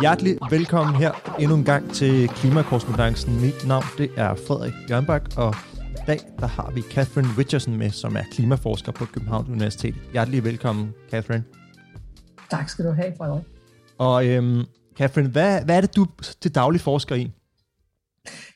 Hjertelig 0.00 0.38
velkommen 0.50 0.94
her 0.94 1.36
endnu 1.40 1.56
en 1.56 1.64
gang 1.64 1.94
til 1.94 2.28
Klimakorrespondancen. 2.28 3.40
Mit 3.40 3.66
navn 3.66 3.84
det 3.98 4.10
er 4.16 4.34
Frederik 4.34 4.72
Jørnbak, 4.90 5.22
og 5.36 5.54
i 5.74 6.02
dag 6.06 6.18
der 6.40 6.46
har 6.46 6.72
vi 6.74 6.82
Catherine 6.82 7.28
Richardson 7.38 7.76
med, 7.76 7.90
som 7.90 8.16
er 8.16 8.22
klimaforsker 8.32 8.92
på 8.92 9.04
København 9.04 9.46
Universitet. 9.52 9.94
Hjertelig 10.12 10.44
velkommen, 10.44 10.92
Catherine. 11.10 11.44
Tak 12.50 12.68
skal 12.68 12.84
du 12.84 12.90
have, 12.90 13.12
Frederik. 13.18 13.44
Og 13.98 14.26
øhm, 14.26 14.64
Catherine, 14.96 15.28
hvad, 15.28 15.64
hvad 15.64 15.76
er 15.76 15.80
det, 15.80 15.96
du 15.96 16.06
til 16.40 16.54
daglig 16.54 16.80
forsker 16.80 17.14
i? 17.14 17.32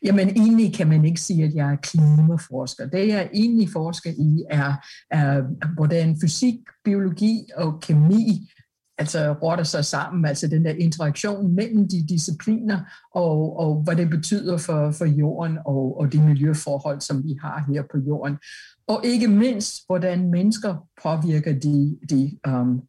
Jamen 0.05 0.29
egentlig 0.29 0.75
kan 0.75 0.89
man 0.89 1.05
ikke 1.05 1.21
sige, 1.21 1.45
at 1.45 1.55
jeg 1.55 1.73
er 1.73 1.77
klimaforsker. 1.77 2.87
Det 2.87 3.09
jeg 3.09 3.31
egentlig 3.35 3.69
forsker 3.73 4.11
i 4.11 4.45
er, 4.51 4.75
er 5.11 5.43
hvordan 5.75 6.17
fysik, 6.21 6.55
biologi 6.85 7.47
og 7.57 7.81
kemi 7.81 8.51
altså 8.99 9.33
rotter 9.33 9.65
sig 9.65 9.85
sammen, 9.85 10.25
altså 10.25 10.49
den 10.49 10.65
der 10.65 10.71
interaktion 10.71 11.55
mellem 11.55 11.89
de 11.89 12.07
discipliner, 12.09 12.81
og, 13.15 13.59
og 13.59 13.75
hvad 13.75 13.97
det 13.97 14.11
betyder 14.11 14.57
for, 14.57 14.91
for 14.91 15.05
jorden 15.05 15.59
og, 15.67 16.01
og 16.01 16.13
de 16.13 16.23
miljøforhold, 16.23 17.01
som 17.01 17.25
vi 17.25 17.37
har 17.43 17.65
her 17.73 17.83
på 17.83 17.99
jorden. 18.07 18.37
Og 18.87 19.01
ikke 19.05 19.29
mindst, 19.29 19.87
hvordan 19.87 20.31
mennesker 20.31 20.89
påvirker 21.03 21.53
de, 21.53 21.99
de, 22.11 22.39
um, 22.49 22.83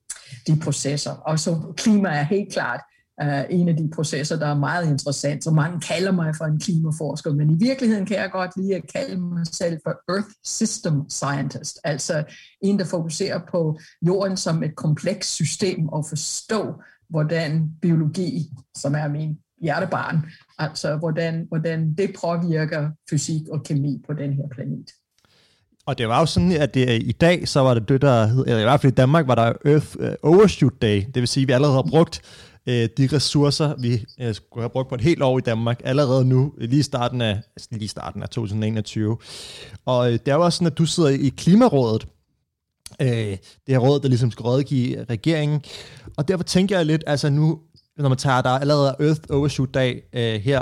de 0.48 0.59
processer. 0.63 1.12
Og 1.12 1.39
så 1.39 1.73
klima 1.77 2.09
er 2.09 2.23
helt 2.23 2.54
klart 2.54 2.81
uh, 3.23 3.44
en 3.49 3.70
af 3.70 3.77
de 3.77 3.90
processer, 3.95 4.40
der 4.40 4.48
er 4.48 4.58
meget 4.58 4.88
interessant, 4.88 5.44
så 5.44 5.52
mange 5.52 5.80
kalder 5.80 6.12
mig 6.12 6.35
for 6.35 6.45
en 6.45 6.59
klimaforsker, 6.59 7.34
men 7.34 7.49
i 7.49 7.58
virkeligheden 7.59 8.05
kan 8.05 8.17
jeg 8.17 8.31
godt 8.31 8.52
lide 8.58 8.76
at 8.76 8.84
kalde 8.95 9.21
mig 9.21 9.48
selv 9.48 9.77
for 9.84 10.13
Earth 10.13 10.30
System 10.45 11.09
Scientist, 11.09 11.79
altså 11.84 12.23
en, 12.62 12.79
der 12.79 12.85
fokuserer 12.85 13.40
på 13.51 13.79
jorden 14.01 14.38
som 14.38 14.63
et 14.63 14.76
komplekst 14.76 15.29
system 15.29 15.88
og 15.88 16.05
forstå, 16.10 16.73
hvordan 17.10 17.70
biologi, 17.82 18.49
som 18.77 18.96
er 18.96 19.07
min 19.07 19.38
hjertebarn, 19.62 20.26
altså 20.60 20.95
hvordan, 20.95 21.45
hvordan 21.48 21.93
det 21.98 22.16
påvirker 22.21 22.90
fysik 23.10 23.41
og 23.51 23.63
kemi 23.63 24.01
på 24.07 24.13
den 24.13 24.34
her 24.34 24.48
planet. 24.51 24.90
Og 25.85 25.98
det 25.98 26.07
var 26.07 26.20
jo 26.20 26.26
sådan, 26.26 26.51
at 26.51 26.73
det, 26.73 27.04
i 27.04 27.12
dag, 27.12 27.48
så 27.48 27.60
var 27.60 27.73
det 27.73 27.90
det, 27.90 28.01
der 28.01 28.26
hed, 28.26 28.45
eller 28.48 28.60
i 28.60 28.63
hvert 28.63 28.82
fald 28.82 28.91
i 28.91 28.95
Danmark, 28.95 29.27
var 29.27 29.35
der 29.35 29.54
Earth 29.66 29.95
øh, 29.99 30.13
Overshoot 30.23 30.82
Day. 30.82 31.04
Det 31.05 31.16
vil 31.16 31.27
sige, 31.27 31.41
at 31.41 31.48
vi 31.48 31.54
allerede 31.54 31.76
har 31.76 31.88
brugt 31.90 32.21
øh, 32.68 32.90
de 32.98 33.10
ressourcer, 33.14 33.76
vi 33.80 34.06
øh, 34.20 34.36
skulle 34.36 34.64
have 34.64 34.70
brugt 34.70 34.90
på 34.90 34.96
et 34.96 35.02
helt 35.02 35.22
år 35.22 35.38
i 35.38 35.42
Danmark, 35.42 35.82
allerede 35.84 36.26
nu, 36.26 36.54
lige 36.58 36.84
starten 36.84 37.22
af, 37.22 37.42
altså 37.56 37.70
lige 37.72 37.88
starten 37.88 38.24
af 38.24 38.30
2021. 38.30 39.18
Og 39.86 40.08
øh, 40.08 40.14
det 40.14 40.28
er 40.28 40.36
jo 40.36 40.46
også 40.46 40.58
sådan, 40.58 40.72
at 40.72 40.78
du 40.78 40.86
sidder 40.86 41.10
i 41.10 41.30
Klimarådet, 41.38 42.08
øh, 43.02 43.08
det 43.08 43.40
her 43.68 43.78
råd, 43.78 44.00
der 44.00 44.08
ligesom 44.08 44.32
skal 44.32 44.44
rådgive 44.44 45.04
regeringen. 45.04 45.62
Og 46.18 46.28
derfor 46.28 46.44
tænker 46.44 46.78
jeg 46.78 46.86
lidt, 46.86 47.04
altså 47.08 47.30
nu, 47.30 47.60
når 47.98 48.10
man 48.10 48.18
tager 48.18 48.41
der 48.41 48.50
allerede 48.50 48.96
Earth 49.00 49.22
Overshoot 49.30 49.74
Dag 49.74 50.04
øh, 50.14 50.41
her 50.41 50.62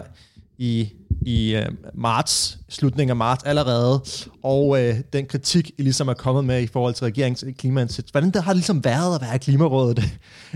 i, 0.58 0.94
i 1.22 1.56
øh, 1.56 1.66
marts, 1.94 2.60
slutningen 2.70 3.10
af 3.10 3.16
marts 3.16 3.44
allerede, 3.44 4.04
og 4.44 4.84
øh, 4.84 4.96
den 5.14 5.26
kritik, 5.26 5.72
I 5.78 5.82
ligesom 5.82 6.08
er 6.08 6.14
kommet 6.14 6.46
med 6.46 6.62
i 6.62 6.68
forhold 6.68 6.94
til 6.94 7.06
regeringens 7.06 7.46
klimaindsats. 7.58 8.12
Hvordan 8.12 8.32
det 8.32 8.44
har 8.44 8.52
det 8.52 8.58
ligesom 8.58 8.84
været 8.84 9.16
at 9.16 9.22
være 9.22 9.36
i 9.36 9.38
Klimarådet 9.38 10.00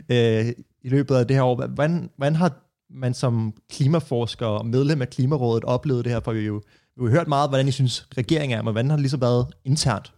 øh, 0.10 0.46
i 0.86 0.90
løbet 0.90 1.16
af 1.16 1.28
det 1.28 1.36
her 1.36 1.44
år. 1.44 1.68
Hvordan, 1.68 2.10
hvordan 2.18 2.36
har 2.36 2.52
man 2.90 3.14
som 3.14 3.54
klimaforsker 3.70 4.46
og 4.46 4.66
medlem 4.66 5.02
af 5.02 5.10
Klimarådet 5.10 5.64
oplevet 5.64 6.06
det 6.06 6.14
her? 6.14 6.20
For 6.20 6.34
vi 6.34 6.40
jo, 6.40 6.62
vi 6.98 7.04
har 7.04 7.10
hørt 7.10 7.28
meget, 7.28 7.50
hvordan 7.50 7.68
I 7.68 7.72
synes, 7.72 8.08
regeringen 8.18 8.58
er, 8.58 8.64
men 8.64 8.72
hvordan 8.72 8.90
har 8.90 8.98
det 8.98 9.02
ligesom 9.02 9.22
været 9.22 9.48
internt? 9.66 10.14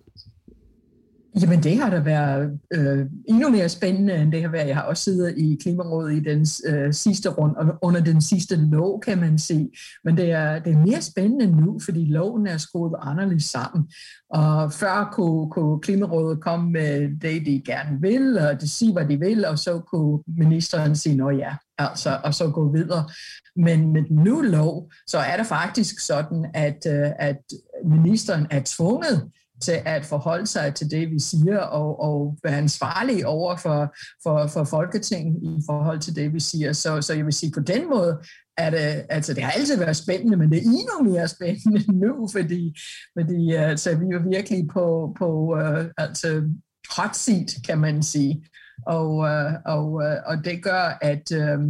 Jamen 1.41 1.63
det 1.63 1.77
har 1.77 1.89
da 1.89 1.99
været 1.99 2.59
øh, 2.73 3.05
endnu 3.27 3.49
mere 3.49 3.69
spændende, 3.69 4.15
end 4.15 4.31
det 4.31 4.41
har 4.41 4.49
været. 4.49 4.67
Jeg 4.67 4.75
har 4.75 4.83
også 4.83 5.03
siddet 5.03 5.37
i 5.37 5.57
Klimarådet 5.61 6.15
i 6.15 6.19
den 6.19 6.47
øh, 6.67 6.93
sidste 6.93 7.29
og 7.29 7.55
under 7.81 8.01
den 8.01 8.21
sidste 8.21 8.55
lov, 8.55 9.01
kan 9.01 9.19
man 9.19 9.39
sige. 9.39 9.69
Men 10.03 10.17
det 10.17 10.31
er, 10.31 10.59
det 10.59 10.73
er 10.73 10.77
mere 10.77 11.01
spændende 11.01 11.61
nu, 11.61 11.79
fordi 11.85 12.05
loven 12.05 12.47
er 12.47 12.57
skruet 12.57 12.95
anderledes 13.01 13.43
sammen. 13.43 13.91
Og 14.29 14.73
før 14.73 15.09
kunne, 15.13 15.51
kunne 15.51 15.79
Klimarådet 15.79 16.41
komme 16.41 16.71
med 16.71 17.19
det, 17.21 17.45
de 17.45 17.61
gerne 17.65 18.01
vil, 18.01 18.37
og 18.37 18.61
de 18.61 18.67
sige, 18.69 18.93
hvad 18.93 19.05
de 19.05 19.19
vil, 19.19 19.45
og 19.45 19.59
så 19.59 19.79
kunne 19.79 20.23
ministeren 20.27 20.95
sige, 20.95 21.15
nå 21.15 21.29
ja, 21.29 21.55
altså, 21.77 22.19
og 22.23 22.33
så 22.33 22.49
gå 22.49 22.71
videre. 22.71 23.09
Men 23.55 23.93
med 23.93 24.03
den 24.03 24.23
nye 24.23 24.49
lov, 24.49 24.91
så 25.07 25.17
er 25.17 25.37
det 25.37 25.45
faktisk 25.45 25.99
sådan, 25.99 26.45
at, 26.53 26.87
øh, 26.89 27.11
at 27.19 27.41
ministeren 27.85 28.47
er 28.49 28.61
tvunget 28.65 29.29
til 29.61 29.81
at 29.85 30.05
forholde 30.05 30.47
sig 30.47 30.75
til 30.75 30.91
det, 30.91 31.11
vi 31.11 31.19
siger, 31.19 31.59
og, 31.59 32.01
og 32.01 32.37
være 32.43 32.57
ansvarlig 32.57 33.25
over 33.25 33.55
for, 33.55 33.95
for, 34.23 34.47
for 34.47 34.63
Folketinget 34.63 35.43
i 35.43 35.63
forhold 35.65 35.99
til 35.99 36.15
det, 36.15 36.33
vi 36.33 36.39
siger. 36.39 36.73
Så, 36.73 37.01
så 37.01 37.13
jeg 37.13 37.25
vil 37.25 37.33
sige, 37.33 37.51
på 37.51 37.59
den 37.59 37.89
måde 37.89 38.17
er 38.57 38.69
det, 38.69 39.05
altså 39.09 39.33
det 39.33 39.43
har 39.43 39.51
altid 39.51 39.77
været 39.77 39.95
spændende, 39.95 40.37
men 40.37 40.51
det 40.51 40.57
er 40.57 40.61
endnu 40.61 41.13
mere 41.13 41.27
spændende 41.27 41.91
nu, 42.05 42.27
fordi, 42.31 42.75
fordi 43.19 43.53
altså, 43.53 43.89
vi 43.95 44.05
er 44.05 44.29
virkelig 44.29 44.67
på, 44.73 45.15
på 45.19 45.55
uh, 45.55 45.85
altså, 45.97 46.49
hot 46.97 47.15
seat, 47.15 47.55
kan 47.67 47.77
man 47.77 48.03
sige. 48.03 48.45
Og, 48.85 49.15
uh, 49.15 49.53
og, 49.65 49.91
uh, 49.91 50.17
og 50.25 50.45
det 50.45 50.63
gør, 50.63 50.97
at 51.01 51.31
uh, 51.31 51.63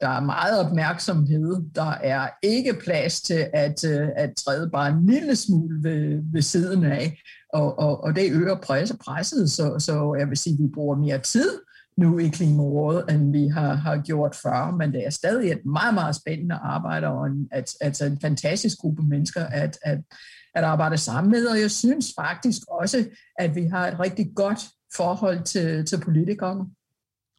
der 0.00 0.08
er 0.08 0.20
meget 0.20 0.66
opmærksomhed. 0.66 1.56
Der 1.74 1.90
er 1.90 2.28
ikke 2.42 2.74
plads 2.84 3.20
til 3.20 3.50
at, 3.52 3.84
øh, 3.84 4.08
at 4.16 4.30
træde 4.36 4.70
bare 4.70 4.88
en 4.88 5.06
lille 5.06 5.36
smule 5.36 5.82
ved, 5.82 6.22
ved 6.32 6.42
siden 6.42 6.84
af, 6.84 7.22
og, 7.52 7.78
og, 7.78 8.04
og 8.04 8.16
det 8.16 8.32
øger 8.32 8.56
presset, 9.06 9.50
så, 9.50 9.78
så 9.78 10.14
jeg 10.18 10.28
vil 10.28 10.36
sige, 10.36 10.54
at 10.54 10.58
vi 10.62 10.68
bruger 10.74 10.96
mere 10.96 11.18
tid 11.18 11.50
nu 11.96 12.18
i 12.18 12.28
Klimarådet, 12.28 13.10
end 13.10 13.32
vi 13.32 13.48
har, 13.48 13.74
har 13.74 13.96
gjort 13.96 14.34
før, 14.42 14.70
men 14.70 14.92
det 14.92 15.06
er 15.06 15.10
stadig 15.10 15.52
et 15.52 15.66
meget, 15.66 15.94
meget 15.94 16.16
spændende 16.16 16.54
arbejde, 16.54 17.06
og 17.06 17.26
en, 17.26 17.48
at, 17.52 17.74
altså 17.80 18.04
en 18.04 18.20
fantastisk 18.20 18.78
gruppe 18.78 19.02
mennesker 19.02 19.44
at, 19.44 19.78
at, 19.82 19.98
at 20.54 20.64
arbejde 20.64 20.98
sammen 20.98 21.30
med, 21.30 21.46
og 21.46 21.60
jeg 21.60 21.70
synes 21.70 22.06
faktisk 22.20 22.62
også, 22.68 23.08
at 23.38 23.54
vi 23.54 23.64
har 23.66 23.88
et 23.88 24.00
rigtig 24.00 24.32
godt 24.34 24.58
forhold 24.96 25.42
til, 25.42 25.86
til 25.86 26.00
politikerne. 26.00 26.64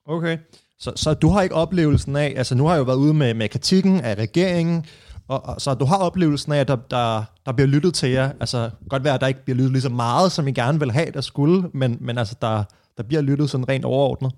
Okay. 0.05 0.37
Så, 0.79 0.91
så 0.95 1.13
du 1.13 1.29
har 1.29 1.41
ikke 1.41 1.55
oplevelsen 1.55 2.15
af, 2.15 2.33
altså 2.37 2.55
nu 2.55 2.65
har 2.65 2.73
jeg 2.73 2.79
jo 2.79 2.83
været 2.83 2.97
ude 2.97 3.13
med, 3.13 3.33
med 3.33 3.49
kritikken 3.49 4.01
af 4.01 4.15
regeringen, 4.15 4.85
og, 5.27 5.45
og, 5.45 5.61
så 5.61 5.73
du 5.73 5.85
har 5.85 5.97
oplevelsen 5.97 6.51
af, 6.51 6.59
at 6.59 6.67
der, 6.67 6.75
der, 6.75 7.23
der 7.45 7.51
bliver 7.51 7.67
lyttet 7.67 7.93
til 7.93 8.09
jer. 8.09 8.31
Altså 8.39 8.69
godt 8.89 9.03
være, 9.03 9.13
at 9.13 9.21
der 9.21 9.27
ikke 9.27 9.43
bliver 9.43 9.57
lyttet 9.57 9.71
lige 9.71 9.81
så 9.81 9.89
meget, 9.89 10.31
som 10.31 10.47
I 10.47 10.51
gerne 10.51 10.79
vil 10.79 10.91
have, 10.91 11.11
der 11.11 11.21
skulle, 11.21 11.69
men, 11.73 11.97
men 12.01 12.17
altså 12.17 12.35
der, 12.41 12.63
der 12.97 13.03
bliver 13.03 13.21
lyttet 13.21 13.49
sådan 13.49 13.69
rent 13.69 13.85
overordnet. 13.85 14.31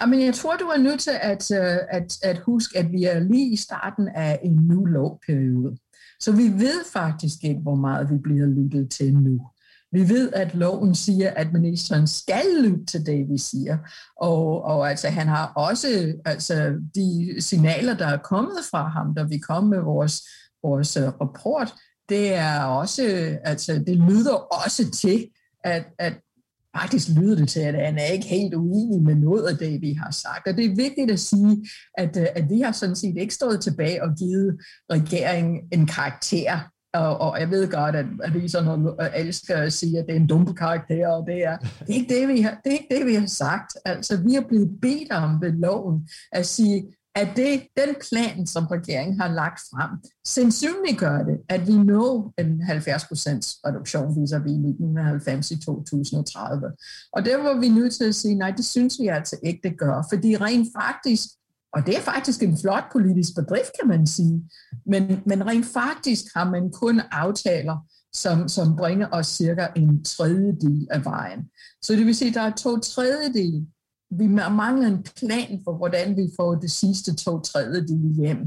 Jamen, 0.00 0.24
jeg 0.24 0.34
tror, 0.34 0.56
du 0.56 0.64
er 0.64 0.78
nødt 0.78 1.00
til 1.00 1.12
at, 1.22 1.50
øh, 1.50 1.78
at, 1.90 2.18
at 2.22 2.38
huske, 2.38 2.78
at 2.78 2.92
vi 2.92 3.04
er 3.04 3.20
lige 3.20 3.52
i 3.52 3.56
starten 3.56 4.08
af 4.08 4.40
en 4.42 4.68
ny 4.68 4.92
lovperiode. 4.92 5.76
Så 6.20 6.32
vi 6.32 6.42
ved 6.42 6.84
faktisk 6.92 7.44
ikke, 7.44 7.60
hvor 7.60 7.74
meget 7.74 8.10
vi 8.10 8.18
bliver 8.18 8.46
lyttet 8.46 8.90
til 8.90 9.14
nu. 9.14 9.40
Vi 9.92 10.08
ved, 10.08 10.32
at 10.32 10.54
loven 10.54 10.94
siger, 10.94 11.30
at 11.30 11.52
ministeren 11.52 12.06
skal 12.06 12.44
lytte 12.62 12.84
til 12.84 13.06
det, 13.06 13.28
vi 13.28 13.38
siger. 13.38 13.78
Og, 14.20 14.64
og 14.64 14.90
altså, 14.90 15.08
han 15.08 15.28
har 15.28 15.52
også 15.56 16.12
altså, 16.24 16.74
de 16.94 17.34
signaler, 17.38 17.96
der 17.96 18.06
er 18.06 18.18
kommet 18.18 18.58
fra 18.70 18.88
ham, 18.88 19.14
da 19.14 19.22
vi 19.22 19.38
kom 19.38 19.64
med 19.64 19.80
vores, 19.80 20.22
vores 20.62 20.96
øh, 20.96 21.08
rapport, 21.08 21.74
det 22.08 22.34
er 22.34 22.62
også, 22.62 23.02
altså, 23.44 23.84
det 23.86 23.96
lyder 23.96 24.34
også 24.34 24.90
til, 24.90 25.28
at, 25.64 25.84
at 25.98 26.12
faktisk 26.76 27.08
lyder 27.08 27.36
det 27.36 27.48
til, 27.48 27.60
at 27.60 27.86
han 27.86 27.98
er 27.98 28.04
ikke 28.04 28.26
helt 28.26 28.54
uenig 28.54 29.02
med 29.02 29.14
noget 29.14 29.46
af 29.46 29.56
det, 29.56 29.80
vi 29.80 29.92
har 29.92 30.10
sagt. 30.10 30.48
Og 30.48 30.56
det 30.56 30.64
er 30.64 30.76
vigtigt 30.76 31.10
at 31.10 31.20
sige, 31.20 31.68
at, 31.98 32.16
øh, 32.16 32.26
at 32.34 32.50
vi 32.50 32.60
har 32.60 32.72
sådan 32.72 32.96
set 32.96 33.16
ikke 33.16 33.34
stået 33.34 33.60
tilbage 33.60 34.02
og 34.02 34.08
givet 34.18 34.58
regeringen 34.90 35.56
en 35.72 35.86
karakter 35.86 36.60
og, 36.94 37.20
og 37.20 37.40
jeg 37.40 37.50
ved 37.50 37.70
godt, 37.70 37.96
at 37.96 38.06
aviserne 38.24 38.92
elsker 39.16 39.56
at 39.56 39.72
sige, 39.72 39.98
at 39.98 40.06
det 40.06 40.12
er 40.12 40.20
en 40.20 40.26
dumpe 40.26 40.54
karakter, 40.54 41.08
og 41.08 41.26
det 41.26 41.44
er, 41.44 41.56
det 41.58 41.88
er, 41.88 41.94
ikke, 41.94 42.14
det, 42.14 42.28
vi 42.28 42.40
har, 42.40 42.60
det 42.64 42.72
er 42.72 42.78
ikke 42.78 42.94
det, 42.98 43.06
vi 43.06 43.14
har 43.14 43.26
sagt. 43.26 43.76
Altså, 43.84 44.16
vi 44.16 44.34
er 44.34 44.48
blevet 44.48 44.80
bedt 44.82 45.12
om 45.12 45.40
ved 45.40 45.52
loven 45.52 46.08
at 46.32 46.46
sige, 46.46 46.84
at 47.14 47.28
det, 47.36 47.62
den 47.76 47.94
plan, 48.08 48.46
som 48.46 48.66
regeringen 48.66 49.20
har 49.20 49.28
lagt 49.28 49.60
frem, 49.60 49.90
sandsynliggør 50.26 51.22
det, 51.22 51.38
at 51.48 51.66
vi 51.66 51.72
når 51.72 52.32
en 52.38 52.62
70% 52.62 53.60
reduktion 53.66 54.20
viser 54.20 54.38
vi 54.38 54.50
1990 54.50 55.50
i 55.50 55.60
2030. 55.64 56.72
Og 57.12 57.24
der 57.24 57.36
var 57.42 57.60
vi 57.60 57.68
nødt 57.68 57.94
til 57.94 58.04
at 58.04 58.14
sige, 58.14 58.34
nej, 58.34 58.50
det 58.50 58.64
synes 58.64 59.00
vi 59.00 59.06
altså 59.06 59.36
ikke, 59.42 59.60
det 59.68 59.78
gør, 59.78 60.06
fordi 60.10 60.36
rent 60.36 60.68
faktisk 60.82 61.28
og 61.74 61.86
det 61.86 61.96
er 61.96 62.00
faktisk 62.00 62.42
en 62.42 62.58
flot 62.58 62.84
politisk 62.92 63.34
bedrift, 63.34 63.72
kan 63.80 63.88
man 63.88 64.06
sige. 64.06 64.50
Men, 64.86 65.22
men 65.26 65.46
rent 65.46 65.66
faktisk 65.66 66.24
har 66.34 66.50
man 66.50 66.70
kun 66.70 67.00
aftaler, 67.10 67.76
som, 68.14 68.48
som 68.48 68.76
bringer 68.76 69.06
os 69.12 69.26
cirka 69.26 69.66
en 69.76 70.04
tredjedel 70.04 70.88
af 70.90 71.04
vejen. 71.04 71.40
Så 71.82 71.92
det 71.92 72.06
vil 72.06 72.14
sige, 72.14 72.28
at 72.28 72.34
der 72.34 72.40
er 72.40 72.54
to 72.54 72.78
tredjedel. 72.78 73.66
Vi 74.10 74.26
mangler 74.26 74.86
en 74.86 75.02
plan 75.16 75.60
for, 75.64 75.76
hvordan 75.76 76.16
vi 76.16 76.28
får 76.36 76.54
det 76.54 76.70
sidste 76.70 77.14
to 77.14 77.40
tredjedel 77.40 78.14
hjem. 78.18 78.38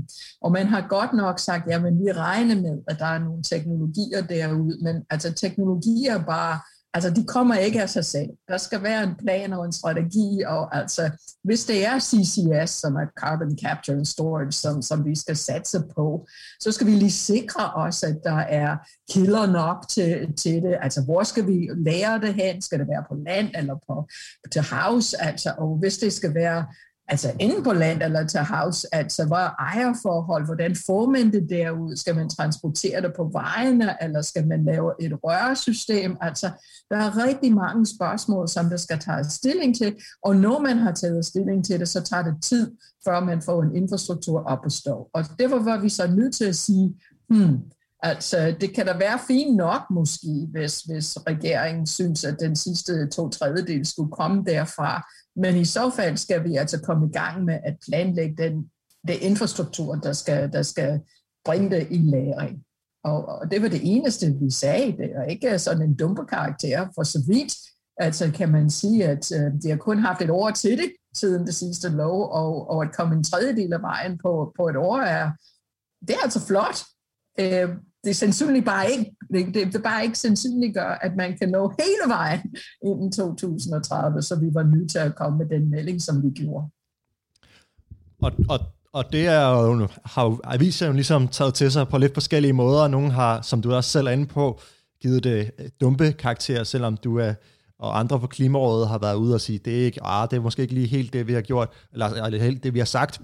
Og 0.41 0.51
man 0.51 0.67
har 0.67 0.87
godt 0.89 1.13
nok 1.13 1.39
sagt, 1.39 1.69
ja, 1.69 1.79
men 1.79 1.99
vi 1.99 2.11
regner 2.11 2.55
med, 2.55 2.81
at 2.87 2.99
der 2.99 3.05
er 3.05 3.19
nogle 3.19 3.43
teknologier 3.43 4.21
derude, 4.29 4.77
men 4.83 5.03
altså 5.09 5.33
teknologier 5.33 6.19
er 6.19 6.25
bare 6.25 6.59
Altså, 6.95 7.09
de 7.09 7.25
kommer 7.27 7.55
ikke 7.55 7.81
af 7.81 7.89
sig 7.89 8.05
selv. 8.05 8.29
Der 8.47 8.57
skal 8.57 8.83
være 8.83 9.03
en 9.03 9.15
plan 9.15 9.53
og 9.53 9.65
en 9.65 9.73
strategi, 9.73 10.43
og 10.47 10.75
altså, 10.77 11.11
hvis 11.43 11.65
det 11.65 11.85
er 11.85 11.99
CCS, 11.99 12.71
som 12.71 12.95
er 12.95 13.05
Carbon 13.19 13.57
Capture 13.63 13.97
and 13.97 14.05
Storage, 14.05 14.51
som, 14.51 14.81
som 14.81 15.05
vi 15.05 15.15
skal 15.15 15.35
satse 15.37 15.83
på, 15.95 16.27
så 16.59 16.71
skal 16.71 16.87
vi 16.87 16.91
lige 16.91 17.11
sikre 17.11 17.73
os, 17.73 18.03
at 18.03 18.17
der 18.23 18.39
er 18.39 18.77
kilder 19.11 19.45
nok 19.45 19.89
til, 19.89 20.33
til 20.33 20.61
det. 20.61 20.77
Altså, 20.81 21.03
hvor 21.03 21.23
skal 21.23 21.47
vi 21.47 21.69
lære 21.75 22.19
det 22.21 22.33
hen? 22.33 22.61
Skal 22.61 22.79
det 22.79 22.87
være 22.87 23.05
på 23.09 23.15
land 23.25 23.49
eller 23.55 23.75
på, 23.87 24.07
til 24.51 24.61
havs? 24.61 25.13
Altså, 25.13 25.53
og 25.57 25.77
hvis 25.77 25.97
det 25.97 26.13
skal 26.13 26.33
være 26.33 26.65
altså 27.07 27.31
inden 27.39 27.63
på 27.63 27.73
land 27.73 28.03
eller 28.03 28.27
til 28.27 28.39
havs, 28.39 28.83
altså 28.83 29.25
hvor 29.25 29.37
er 29.37 29.55
ejerforhold, 29.59 30.45
hvordan 30.45 30.75
får 30.85 31.09
man 31.09 31.31
det 31.31 31.49
derud, 31.49 31.95
skal 31.95 32.15
man 32.15 32.29
transportere 32.29 33.01
det 33.01 33.13
på 33.15 33.29
vejene, 33.31 34.03
eller 34.03 34.21
skal 34.21 34.47
man 34.47 34.65
lave 34.65 34.93
et 34.99 35.13
rørsystem, 35.23 36.17
altså 36.21 36.51
der 36.89 36.97
er 36.97 37.27
rigtig 37.27 37.53
mange 37.53 37.85
spørgsmål, 37.85 38.47
som 38.47 38.69
der 38.69 38.77
skal 38.77 38.99
tages 38.99 39.27
stilling 39.27 39.75
til, 39.75 39.95
og 40.23 40.35
når 40.35 40.59
man 40.59 40.77
har 40.77 40.91
taget 40.91 41.25
stilling 41.25 41.65
til 41.65 41.79
det, 41.79 41.89
så 41.89 42.01
tager 42.01 42.23
det 42.23 42.43
tid, 42.43 42.71
før 43.05 43.19
man 43.19 43.41
får 43.41 43.63
en 43.63 43.75
infrastruktur 43.75 44.43
op 44.43 44.65
at 44.65 44.71
stå. 44.71 45.09
Og 45.13 45.23
derfor 45.39 45.59
var 45.59 45.81
vi 45.81 45.89
så 45.89 46.07
nødt 46.07 46.35
til 46.35 46.45
at 46.45 46.55
sige, 46.55 46.95
hmm, 47.29 47.59
Altså, 48.05 48.55
det 48.61 48.75
kan 48.75 48.85
da 48.85 48.97
være 48.97 49.19
fint 49.27 49.55
nok 49.55 49.81
måske, 49.91 50.47
hvis, 50.51 50.81
hvis 50.81 51.17
regeringen 51.27 51.87
synes, 51.87 52.23
at 52.23 52.39
den 52.39 52.55
sidste 52.55 53.07
to 53.07 53.29
tredjedel 53.29 53.85
skulle 53.85 54.11
komme 54.11 54.43
derfra. 54.43 55.07
Men 55.35 55.55
i 55.55 55.65
så 55.65 55.89
fald 55.89 56.17
skal 56.17 56.43
vi 56.43 56.55
altså 56.55 56.81
komme 56.81 57.07
i 57.07 57.11
gang 57.11 57.43
med 57.43 57.59
at 57.63 57.77
planlægge 57.87 58.35
den, 58.43 58.71
den 59.07 59.17
infrastruktur, 59.21 59.95
der 59.95 60.13
skal, 60.13 60.51
der 60.53 60.61
skal 60.61 61.01
bringe 61.45 61.69
det 61.69 61.87
i 61.91 61.97
læring. 61.97 62.63
Og, 63.03 63.25
og 63.25 63.51
det 63.51 63.61
var 63.61 63.67
det 63.67 63.81
eneste, 63.83 64.35
vi 64.41 64.51
sagde. 64.51 64.97
Det 64.97 65.09
er 65.15 65.23
ikke 65.23 65.59
sådan 65.59 65.81
en 65.81 65.95
dumpe 65.95 66.25
karakter 66.25 66.87
for 66.95 67.03
så 67.03 67.23
vidt. 67.27 67.53
Altså 67.97 68.31
kan 68.31 68.49
man 68.51 68.69
sige, 68.69 69.05
at 69.05 69.31
øh, 69.31 69.51
de 69.63 69.69
har 69.69 69.77
kun 69.77 69.99
haft 69.99 70.21
et 70.21 70.29
år 70.29 70.51
til 70.51 70.77
det, 70.77 70.91
siden 71.15 71.45
det 71.45 71.55
sidste 71.55 71.89
lov, 71.89 72.31
og, 72.31 72.69
og 72.69 72.83
at 72.83 72.95
komme 72.95 73.15
en 73.15 73.23
tredjedel 73.23 73.73
af 73.73 73.81
vejen 73.81 74.17
på, 74.17 74.53
på 74.57 74.69
et 74.69 74.77
år 74.77 74.97
er, 74.97 75.31
det 76.07 76.15
er 76.15 76.23
altså 76.23 76.47
flot. 76.47 76.77
Øh, 77.39 77.69
det 78.05 78.11
er 78.11 78.15
sandsynligt 78.15 78.65
bare 78.65 78.91
ikke, 78.91 79.15
det, 79.33 79.53
det, 79.53 79.73
det 79.73 79.83
bare 79.83 80.03
ikke 80.03 80.19
sandsynligt 80.19 80.73
gør, 80.73 80.89
at 81.01 81.15
man 81.15 81.37
kan 81.37 81.49
nå 81.49 81.73
hele 81.79 82.13
vejen 82.13 82.55
inden 82.85 83.11
2030, 83.11 84.21
så 84.21 84.39
vi 84.39 84.49
var 84.53 84.63
nødt 84.63 84.91
til 84.91 84.97
at 84.97 85.15
komme 85.15 85.37
med 85.37 85.45
den 85.45 85.69
melding, 85.69 86.01
som 86.01 86.23
vi 86.23 86.29
gjorde. 86.29 86.69
Og, 88.21 88.31
og, 88.49 88.59
og 88.93 89.03
det 89.11 89.27
er 89.27 89.49
jo, 89.49 89.87
har 90.05 90.39
aviser 90.43 90.87
jo 90.87 90.93
ligesom 90.93 91.27
taget 91.27 91.53
til 91.53 91.71
sig 91.71 91.87
på 91.87 91.97
lidt 91.97 92.13
forskellige 92.13 92.53
måder. 92.53 92.87
Nogle 92.87 93.11
har, 93.11 93.41
som 93.41 93.61
du 93.61 93.73
også 93.73 93.89
selv 93.89 94.07
er 94.07 94.11
inde 94.11 94.25
på, 94.25 94.59
givet 95.01 95.23
det 95.23 95.51
dumpe 95.81 96.11
karakter, 96.11 96.63
selvom 96.63 96.97
du 96.97 97.17
er 97.17 97.33
og 97.79 97.99
andre 97.99 98.19
på 98.19 98.27
Klimarådet 98.27 98.87
har 98.87 98.97
været 98.97 99.15
ude 99.15 99.33
og 99.33 99.41
sige, 99.41 99.59
det 99.59 99.81
er 99.81 99.85
ikke, 99.85 100.03
ah, 100.03 100.27
det 100.31 100.37
er 100.37 100.41
måske 100.41 100.61
ikke 100.61 100.73
lige 100.73 100.87
helt 100.87 101.13
det, 101.13 101.27
vi 101.27 101.33
har 101.33 101.41
gjort, 101.41 101.69
eller, 101.93 102.07
eller 102.07 102.43
helt 102.43 102.63
det, 102.63 102.73
vi 102.73 102.79
har 102.79 102.85
sagt 102.85 103.21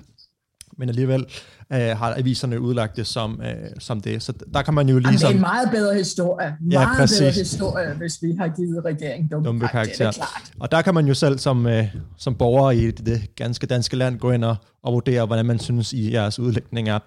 men 0.81 0.89
alligevel 0.89 1.25
øh, 1.73 1.79
har 1.79 2.13
aviserne 2.17 2.61
udlagt 2.61 2.97
det 2.97 3.07
som, 3.07 3.41
øh, 3.41 3.69
som 3.79 4.01
det. 4.01 4.23
Så 4.23 4.33
der 4.53 4.61
kan 4.61 4.73
man 4.73 4.89
jo 4.89 4.99
lige... 4.99 5.11
det 5.11 5.23
er 5.23 5.29
en 5.29 5.39
meget 5.39 5.69
bedre 5.71 5.95
historie. 5.95 6.55
Meget 6.61 6.81
ja, 6.81 6.95
præcis. 6.95 7.19
bedre 7.19 7.31
historie, 7.31 7.93
hvis 7.93 8.17
vi 8.21 8.35
har 8.39 8.47
givet 8.47 8.85
regeringen 8.85 9.29
dumme, 9.29 9.47
dumme 9.47 9.67
karakter. 9.67 10.05
Det 10.05 10.15
klart. 10.15 10.51
Og 10.59 10.71
der 10.71 10.81
kan 10.81 10.93
man 10.93 11.07
jo 11.07 11.13
selv 11.13 11.37
som, 11.37 11.67
øh, 11.67 11.95
som 12.17 12.35
borger 12.35 12.71
i 12.71 12.91
det, 12.91 13.05
det 13.05 13.35
ganske 13.35 13.67
danske 13.67 13.95
land 13.95 14.19
gå 14.19 14.31
ind 14.31 14.43
og, 14.43 14.55
og 14.83 14.93
vurdere, 14.93 15.25
hvordan 15.25 15.45
man 15.45 15.59
synes 15.59 15.93
i 15.93 16.13
jeres 16.13 16.39
udlægning 16.39 16.89
er. 16.89 16.99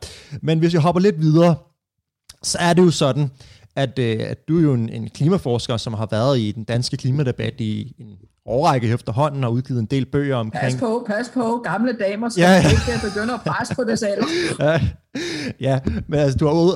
Men 0.43 0.59
hvis 0.59 0.73
jeg 0.73 0.81
hopper 0.81 1.01
lidt 1.01 1.21
videre, 1.21 1.55
så 2.43 2.59
er 2.61 2.73
det 2.73 2.83
jo 2.83 2.91
sådan, 2.91 3.31
at, 3.77 3.99
øh, 3.99 4.17
at 4.21 4.49
du 4.49 4.59
er 4.59 4.63
jo 4.63 4.75
en, 4.75 4.89
en 4.89 5.11
klimaforsker, 5.11 5.77
som 5.77 5.95
har 5.95 6.09
været 6.11 6.39
i 6.39 6.53
den 6.53 6.65
danske 6.65 6.97
klimadebat 6.97 7.61
i 7.61 7.95
en 7.99 8.17
årrække 8.47 8.89
efterhånden 8.89 9.45
og 9.45 9.53
udgivet 9.53 9.81
en 9.81 9.87
del 9.87 10.07
bøger 10.07 10.37
omkring... 10.37 10.73
Pas 10.73 10.81
på, 10.81 11.05
pas 11.07 11.29
på, 11.35 11.61
gamle 11.65 11.93
damer 11.93 12.29
skal 12.29 12.43
ja. 12.43 12.71
ikke 12.71 13.07
begynde 13.15 13.35
at 13.35 13.41
presse 13.47 13.75
på 13.75 13.85
det 13.85 13.99
selv. 13.99 14.25
ja, 14.61 14.81
ja, 15.61 15.81
men 16.09 16.21
altså, 16.21 16.39
du 16.39 16.47
har 16.47 16.53
ud, 16.53 16.73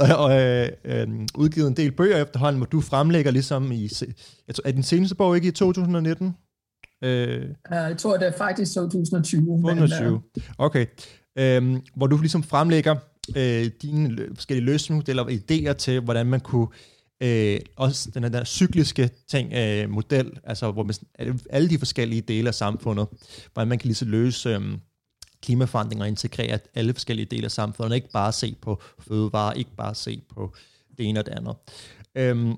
øh, 0.84 1.00
øh, 1.00 1.08
udgivet 1.34 1.68
en 1.68 1.76
del 1.76 1.92
bøger 1.92 2.22
efterhånden, 2.22 2.58
hvor 2.58 2.66
du 2.66 2.80
fremlægger 2.80 3.30
ligesom 3.30 3.72
i... 3.72 3.90
Er 4.64 4.70
din 4.72 4.82
seneste 4.82 5.16
bog 5.16 5.36
ikke 5.36 5.48
i 5.48 5.50
2019? 5.50 6.36
Øh, 7.04 7.46
jeg 7.70 7.94
tror, 7.98 8.16
det 8.16 8.28
er 8.28 8.32
faktisk 8.38 8.74
2020. 8.74 9.40
2020, 9.40 10.10
men, 10.10 10.12
uh... 10.12 10.20
okay. 10.58 10.86
Øh, 11.38 11.80
hvor 11.96 12.06
du 12.06 12.16
ligesom 12.16 12.42
fremlægger 12.42 12.96
øh, 13.36 13.70
dine 13.82 14.16
forskellige 14.34 14.66
løsningsmodeller 14.66 15.22
og 15.22 15.30
idéer 15.30 15.72
til, 15.72 16.00
hvordan 16.00 16.26
man 16.26 16.40
kunne 16.40 16.66
øh, 16.72 16.97
Øh, 17.20 17.60
også 17.76 18.10
den 18.10 18.22
der 18.22 18.44
cykliske 18.44 19.10
ting, 19.28 19.52
øh, 19.52 19.90
model, 19.90 20.32
altså 20.44 20.70
hvor 20.70 20.82
man, 20.82 20.94
alle 21.50 21.70
de 21.70 21.78
forskellige 21.78 22.20
dele 22.20 22.48
af 22.48 22.54
samfundet, 22.54 23.06
hvordan 23.52 23.68
man 23.68 23.78
kan 23.78 23.86
lige 23.86 23.94
så 23.94 24.04
løse 24.04 24.48
øh, 24.48 24.78
klimaforandringer 25.42 26.04
og 26.04 26.08
integrere 26.08 26.58
alle 26.74 26.92
forskellige 26.92 27.26
dele 27.26 27.44
af 27.44 27.50
samfundet, 27.50 27.96
ikke 27.96 28.10
bare 28.10 28.32
se 28.32 28.56
på 28.62 28.82
fødevarer, 28.98 29.52
ikke 29.52 29.76
bare 29.76 29.94
se 29.94 30.22
på 30.34 30.54
det 30.98 31.08
ene 31.08 31.20
og 31.20 31.26
det 31.26 31.32
andet. 31.32 31.54
Øhm, 32.14 32.56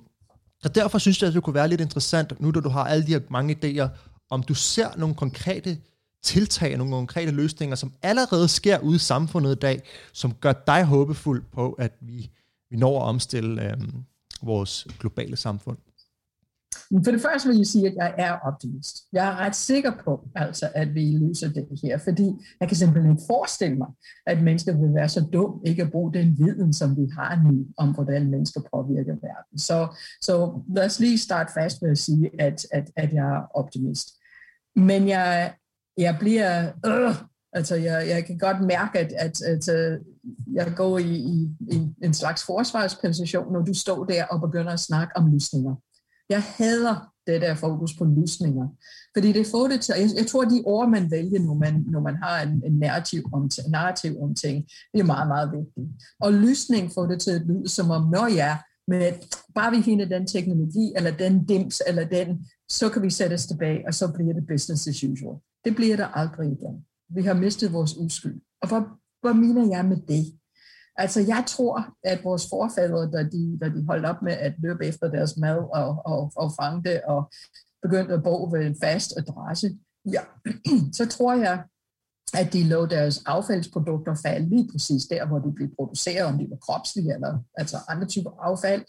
så 0.62 0.68
derfor 0.68 0.98
synes 0.98 1.22
jeg, 1.22 1.28
at 1.28 1.34
det 1.34 1.42
kunne 1.42 1.54
være 1.54 1.68
lidt 1.68 1.80
interessant, 1.80 2.40
nu 2.40 2.50
da 2.50 2.60
du 2.60 2.68
har 2.68 2.84
alle 2.84 3.06
de 3.06 3.12
her 3.12 3.20
mange 3.30 3.56
idéer, 3.64 3.88
om 4.30 4.42
du 4.42 4.54
ser 4.54 4.96
nogle 4.96 5.14
konkrete 5.14 5.78
tiltag, 6.22 6.76
nogle 6.76 6.92
konkrete 6.92 7.32
løsninger, 7.32 7.76
som 7.76 7.92
allerede 8.02 8.48
sker 8.48 8.78
ude 8.78 8.96
i 8.96 8.98
samfundet 8.98 9.56
i 9.56 9.58
dag, 9.58 9.82
som 10.12 10.34
gør 10.34 10.52
dig 10.52 10.84
håbefuld 10.84 11.42
på, 11.52 11.72
at 11.72 11.92
vi, 12.00 12.30
vi 12.70 12.76
når 12.76 13.00
at 13.00 13.08
omstille 13.08 13.70
øhm, 13.70 14.04
vores 14.42 14.86
globale 14.98 15.36
samfund? 15.36 15.76
For 17.04 17.10
det 17.10 17.20
første 17.20 17.48
vil 17.48 17.56
jeg 17.56 17.66
sige, 17.66 17.86
at 17.86 17.94
jeg 17.96 18.14
er 18.18 18.32
optimist. 18.32 18.96
Jeg 19.12 19.28
er 19.28 19.36
ret 19.36 19.56
sikker 19.56 19.92
på, 20.04 20.28
altså, 20.34 20.70
at 20.74 20.94
vi 20.94 21.18
løser 21.18 21.52
det 21.52 21.68
her, 21.82 21.98
fordi 21.98 22.30
jeg 22.60 22.68
kan 22.68 22.76
simpelthen 22.76 23.12
ikke 23.12 23.22
forestille 23.26 23.76
mig, 23.76 23.88
at 24.26 24.42
mennesker 24.42 24.72
vil 24.72 24.94
være 24.94 25.08
så 25.08 25.20
dum 25.32 25.62
ikke 25.66 25.82
at 25.82 25.90
bruge 25.90 26.14
den 26.14 26.38
viden, 26.38 26.72
som 26.72 26.96
vi 26.96 27.06
har 27.18 27.42
nu, 27.42 27.66
om 27.76 27.94
hvordan 27.94 28.30
mennesker 28.30 28.60
påvirker 28.74 29.12
verden. 29.12 29.58
Så, 29.58 29.96
så 30.20 30.62
lad 30.74 30.84
os 30.84 31.00
lige 31.00 31.18
starte 31.18 31.52
fast 31.52 31.82
med 31.82 31.90
at 31.90 31.98
sige, 31.98 32.30
at, 32.38 32.66
at, 32.72 32.90
at 32.96 33.12
jeg 33.12 33.26
er 33.36 33.42
optimist. 33.54 34.08
Men 34.76 35.08
jeg, 35.08 35.54
jeg 35.96 36.16
bliver, 36.20 36.72
øh, 36.86 37.14
altså 37.52 37.74
jeg, 37.74 38.08
jeg 38.08 38.24
kan 38.24 38.38
godt 38.38 38.60
mærke, 38.60 38.98
at, 38.98 39.12
at, 39.12 39.42
at, 39.42 39.68
at 39.68 40.00
jeg 40.52 40.72
går 40.76 40.98
i, 40.98 41.14
i, 41.14 41.50
i 41.70 41.94
en 42.02 42.14
slags 42.14 42.44
forsvarsposition, 42.44 43.52
når 43.52 43.60
du 43.60 43.74
står 43.74 44.04
der 44.04 44.24
og 44.24 44.40
begynder 44.40 44.72
at 44.72 44.80
snakke 44.80 45.16
om 45.16 45.32
løsninger. 45.32 45.74
Jeg 46.28 46.42
hader 46.42 47.10
det 47.26 47.40
der 47.40 47.54
fokus 47.54 47.94
på 47.98 48.04
løsninger. 48.04 48.68
Fordi 49.16 49.32
det 49.32 49.46
får 49.46 49.68
det 49.68 49.80
til, 49.80 49.94
jeg, 49.98 50.10
jeg 50.16 50.26
tror, 50.26 50.44
de 50.44 50.62
ord, 50.64 50.90
man 50.90 51.10
vælger, 51.10 51.40
når 51.40 51.54
man, 51.54 51.84
når 51.90 52.00
man 52.00 52.16
har 52.16 52.42
en, 52.42 52.62
en 52.66 52.78
narrativ, 52.78 53.22
om, 53.32 53.50
narrativ 53.68 54.22
om 54.22 54.34
ting, 54.34 54.68
det 54.92 55.00
er 55.00 55.04
meget, 55.04 55.28
meget 55.28 55.52
vigtigt. 55.52 55.88
Og 56.20 56.32
løsning 56.32 56.90
får 56.94 57.06
det 57.06 57.20
til 57.20 57.30
at 57.30 57.42
lyde 57.46 57.68
som 57.68 57.90
om, 57.90 58.02
når 58.10 58.26
jeg 58.26 58.58
med 58.88 59.12
bare 59.54 59.76
vi 59.76 59.82
finder 59.82 60.04
den 60.04 60.26
teknologi, 60.26 60.92
eller 60.96 61.10
den 61.10 61.44
dims, 61.44 61.82
eller 61.86 62.04
den, 62.04 62.46
så 62.68 62.88
kan 62.88 63.02
vi 63.02 63.10
sætte 63.10 63.34
os 63.34 63.46
tilbage, 63.46 63.86
og 63.86 63.94
så 63.94 64.12
bliver 64.12 64.32
det 64.32 64.46
business 64.46 64.88
as 64.88 65.04
usual. 65.04 65.36
Det 65.64 65.76
bliver 65.76 65.96
der 65.96 66.06
aldrig 66.06 66.46
igen. 66.46 66.86
Vi 67.08 67.22
har 67.22 67.34
mistet 67.34 67.72
vores 67.72 67.96
uskyld. 67.96 68.40
Og 68.62 68.68
hvor 68.68 68.99
hvad 69.22 69.34
mener 69.34 69.76
jeg 69.76 69.84
med 69.84 69.96
det? 69.96 70.40
Altså, 70.96 71.20
jeg 71.20 71.44
tror, 71.46 71.94
at 72.04 72.24
vores 72.24 72.48
forfædre, 72.48 73.10
da 73.10 73.22
de, 73.22 73.58
da 73.60 73.68
de 73.68 73.86
holdt 73.86 74.06
op 74.06 74.22
med 74.22 74.32
at 74.32 74.54
løbe 74.58 74.86
efter 74.86 75.10
deres 75.10 75.36
mad 75.36 75.56
og, 75.56 76.02
og, 76.06 76.32
og 76.36 76.52
fange 76.60 76.90
det, 76.90 77.02
og 77.02 77.30
begyndte 77.82 78.14
at 78.14 78.22
bo 78.22 78.50
ved 78.52 78.66
en 78.66 78.76
fast 78.82 79.12
adresse, 79.16 79.78
ja, 80.12 80.22
så 80.98 81.06
tror 81.06 81.34
jeg, 81.34 81.64
at 82.34 82.52
de 82.52 82.64
lå 82.64 82.86
deres 82.86 83.22
affaldsprodukter 83.26 84.14
falde 84.26 84.48
lige 84.48 84.68
præcis 84.72 85.04
der, 85.04 85.26
hvor 85.26 85.38
de 85.38 85.52
blev 85.52 85.68
produceret, 85.76 86.22
om 86.22 86.38
de 86.38 86.50
var 86.50 86.56
kropslige 86.56 87.14
eller 87.14 87.38
altså 87.54 87.76
andre 87.88 88.06
typer 88.06 88.30
affald. 88.40 88.84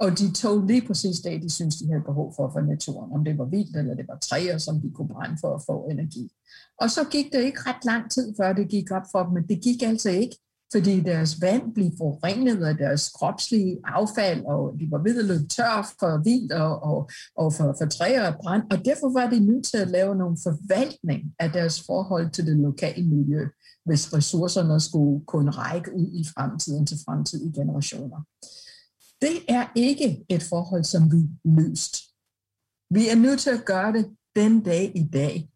Og 0.00 0.10
de 0.18 0.32
tog 0.32 0.66
lige 0.66 0.86
præcis 0.86 1.20
det, 1.20 1.42
de 1.42 1.50
synes, 1.50 1.76
de 1.76 1.88
havde 1.90 2.04
behov 2.04 2.32
for 2.36 2.50
for 2.52 2.60
naturen, 2.60 3.12
om 3.12 3.24
det 3.24 3.38
var 3.38 3.44
vildt 3.44 3.76
eller 3.76 3.94
det 3.94 4.08
var 4.08 4.18
træer, 4.18 4.58
som 4.58 4.80
de 4.80 4.90
kunne 4.90 5.08
brænde 5.08 5.36
for 5.40 5.54
at 5.54 5.62
få 5.66 5.88
energi. 5.90 6.32
Og 6.80 6.90
så 6.90 7.04
gik 7.04 7.32
det 7.32 7.40
ikke 7.42 7.60
ret 7.66 7.84
lang 7.84 8.10
tid, 8.10 8.34
før 8.36 8.52
det 8.52 8.68
gik 8.68 8.90
op 8.90 9.02
for 9.12 9.22
dem, 9.22 9.32
men 9.32 9.48
det 9.48 9.62
gik 9.62 9.82
altså 9.82 10.10
ikke, 10.10 10.36
fordi 10.72 11.00
deres 11.00 11.40
vand 11.40 11.74
blev 11.74 11.90
forurenet 11.98 12.64
af 12.64 12.76
deres 12.76 13.08
kropslige 13.08 13.78
affald, 13.84 14.44
og 14.44 14.74
de 14.80 14.90
var 14.90 15.02
ved 15.02 15.18
at 15.18 15.24
løbe 15.24 15.46
tør 15.46 15.94
for 16.00 16.22
vildt 16.24 16.52
og, 16.52 16.82
og, 16.82 17.10
og 17.36 17.52
for, 17.52 17.76
for 17.78 17.86
træer 17.86 18.32
og 18.32 18.38
brand, 18.42 18.62
og 18.72 18.84
derfor 18.84 19.12
var 19.12 19.30
de 19.30 19.46
nødt 19.46 19.64
til 19.64 19.76
at 19.76 19.90
lave 19.90 20.14
nogle 20.16 20.36
forvaltning 20.42 21.34
af 21.38 21.50
deres 21.52 21.82
forhold 21.86 22.30
til 22.30 22.46
det 22.46 22.56
lokale 22.56 23.06
miljø, 23.06 23.48
hvis 23.84 24.14
ressourcerne 24.14 24.80
skulle 24.80 25.24
kunne 25.26 25.50
række 25.50 25.94
ud 25.94 26.08
i 26.12 26.24
fremtiden 26.34 26.86
til 26.86 26.98
fremtidige 27.06 27.52
generationer. 27.52 28.20
Det 29.20 29.36
er 29.48 29.66
ikke 29.74 30.24
et 30.28 30.42
forhold, 30.42 30.84
som 30.84 31.12
vi 31.12 31.20
løst. 31.44 31.96
Vi 32.90 33.08
er 33.08 33.16
nødt 33.16 33.40
til 33.40 33.50
at 33.50 33.64
gøre 33.64 33.92
det 33.92 34.16
den 34.36 34.60
dag 34.60 34.92
i 34.94 35.04
dag, 35.12 35.48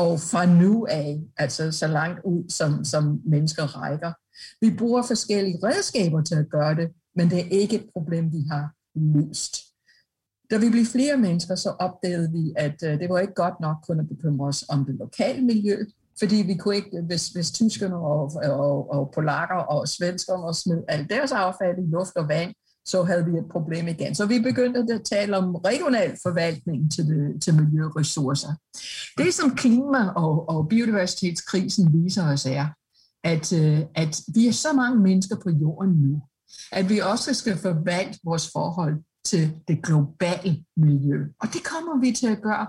og 0.00 0.20
fra 0.20 0.46
nu 0.46 0.86
af, 0.90 1.20
altså 1.36 1.72
så 1.72 1.86
langt 1.86 2.20
ud, 2.24 2.50
som, 2.50 2.84
som 2.84 3.20
mennesker 3.24 3.82
rækker. 3.82 4.12
Vi 4.60 4.76
bruger 4.78 5.02
forskellige 5.02 5.58
redskaber 5.62 6.22
til 6.22 6.34
at 6.34 6.50
gøre 6.50 6.74
det, 6.74 6.90
men 7.16 7.30
det 7.30 7.38
er 7.38 7.48
ikke 7.60 7.76
et 7.76 7.86
problem, 7.92 8.32
vi 8.32 8.42
har 8.50 8.74
løst. 8.94 9.56
Da 10.50 10.58
vi 10.58 10.70
blev 10.70 10.84
flere 10.84 11.16
mennesker, 11.16 11.54
så 11.54 11.70
opdagede 11.70 12.32
vi, 12.32 12.52
at 12.56 12.82
øh, 12.84 13.00
det 13.00 13.08
var 13.08 13.18
ikke 13.18 13.34
godt 13.34 13.60
nok 13.60 13.76
kun 13.86 14.00
at 14.00 14.08
bekymre 14.08 14.48
os 14.48 14.64
om 14.68 14.84
det 14.84 14.94
lokale 14.94 15.42
miljø, 15.42 15.76
fordi 16.18 16.36
vi 16.36 16.54
kunne 16.54 16.76
ikke, 16.76 17.00
hvis, 17.02 17.28
hvis 17.28 17.50
tyskerne 17.50 17.96
og, 17.96 18.32
og, 18.44 18.90
og 18.94 19.10
polakker 19.14 19.56
og 19.56 19.88
svenskerne 19.88 20.54
smed 20.54 20.82
alt 20.88 21.10
deres 21.10 21.32
affald 21.32 21.78
i 21.78 21.90
luft 21.90 22.16
og 22.16 22.28
vand, 22.28 22.54
så 22.84 23.02
havde 23.02 23.24
vi 23.24 23.38
et 23.38 23.48
problem 23.50 23.88
igen. 23.88 24.14
Så 24.14 24.26
vi 24.26 24.38
begyndte 24.38 24.94
at 24.94 25.02
tale 25.04 25.36
om 25.36 25.54
regional 25.54 26.16
forvaltning 26.22 26.92
til, 26.92 27.06
det, 27.06 27.42
til 27.42 27.54
miljøressourcer. 27.54 28.52
Det, 29.18 29.34
som 29.34 29.56
klima- 29.56 30.12
og, 30.16 30.48
og 30.48 30.68
biodiversitetskrisen 30.68 32.02
viser 32.02 32.32
os, 32.32 32.46
er, 32.46 32.66
at, 33.24 33.52
øh, 33.52 33.80
at 33.94 34.20
vi 34.34 34.46
er 34.46 34.52
så 34.52 34.72
mange 34.72 35.00
mennesker 35.00 35.36
på 35.36 35.50
jorden 35.50 35.92
nu, 35.94 36.22
at 36.72 36.88
vi 36.88 36.98
også 36.98 37.34
skal 37.34 37.56
forvalte 37.56 38.18
vores 38.24 38.50
forhold 38.52 39.02
til 39.24 39.52
det 39.68 39.82
globale 39.82 40.64
miljø. 40.76 41.26
Og 41.40 41.48
det 41.52 41.64
kommer 41.64 42.00
vi 42.00 42.12
til 42.12 42.26
at 42.26 42.42
gøre 42.42 42.66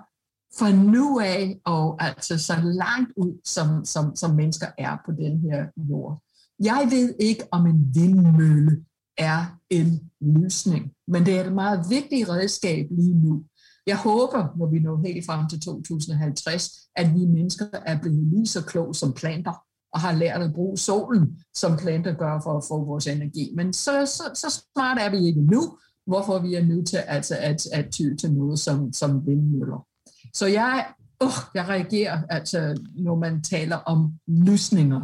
fra 0.59 0.71
nu 0.71 1.19
af, 1.19 1.59
og 1.65 2.03
altså 2.03 2.37
så 2.37 2.53
langt 2.63 3.11
ud, 3.17 3.39
som, 3.45 3.85
som, 3.85 4.15
som 4.15 4.35
mennesker 4.35 4.67
er 4.77 4.97
på 5.05 5.11
den 5.11 5.39
her 5.39 5.65
jord. 5.89 6.21
Jeg 6.59 6.87
ved 6.91 7.15
ikke, 7.19 7.43
om 7.51 7.67
en 7.67 7.91
vindmølle 7.95 8.85
er 9.21 9.45
en 9.69 10.11
løsning, 10.21 10.91
men 11.07 11.25
det 11.25 11.37
er 11.37 11.43
et 11.45 11.53
meget 11.53 11.85
vigtigt 11.89 12.29
redskab 12.29 12.87
lige 12.91 13.13
nu. 13.13 13.43
Jeg 13.87 13.97
håber, 13.97 14.57
når 14.57 14.65
vi 14.65 14.79
når 14.79 15.01
helt 15.05 15.25
frem 15.25 15.49
til 15.49 15.61
2050, 15.61 16.71
at 16.95 17.13
vi 17.15 17.25
mennesker 17.25 17.65
er 17.85 17.99
blevet 18.01 18.27
lige 18.33 18.47
så 18.47 18.65
kloge 18.65 18.95
som 18.95 19.13
planter, 19.13 19.53
og 19.93 19.99
har 19.99 20.11
lært 20.13 20.41
at 20.41 20.53
bruge 20.53 20.77
solen, 20.77 21.39
som 21.53 21.77
planter 21.77 22.13
gør 22.13 22.39
for 22.43 22.57
at 22.57 22.63
få 22.67 22.85
vores 22.85 23.07
energi. 23.07 23.53
Men 23.55 23.73
så, 23.73 24.05
så, 24.05 24.23
så 24.33 24.63
smart 24.73 24.97
er 25.01 25.09
vi 25.09 25.25
ikke 25.27 25.41
nu, 25.41 25.77
hvorfor 26.07 26.39
vi 26.39 26.55
er 26.55 26.65
nødt 26.65 26.87
til 26.87 26.97
altså, 26.97 27.35
at, 27.39 27.65
at 27.73 27.85
ty 27.91 28.03
til 28.19 28.33
noget 28.33 28.59
som, 28.59 28.93
som 28.93 29.27
vindmøller. 29.27 29.87
Så 30.33 30.45
jeg, 30.45 30.85
uh, 31.23 31.55
jeg 31.55 31.67
reagerer, 31.67 32.21
altså, 32.29 32.81
når 32.95 33.15
man 33.15 33.43
taler 33.43 33.75
om 33.75 34.13
løsninger. 34.27 35.01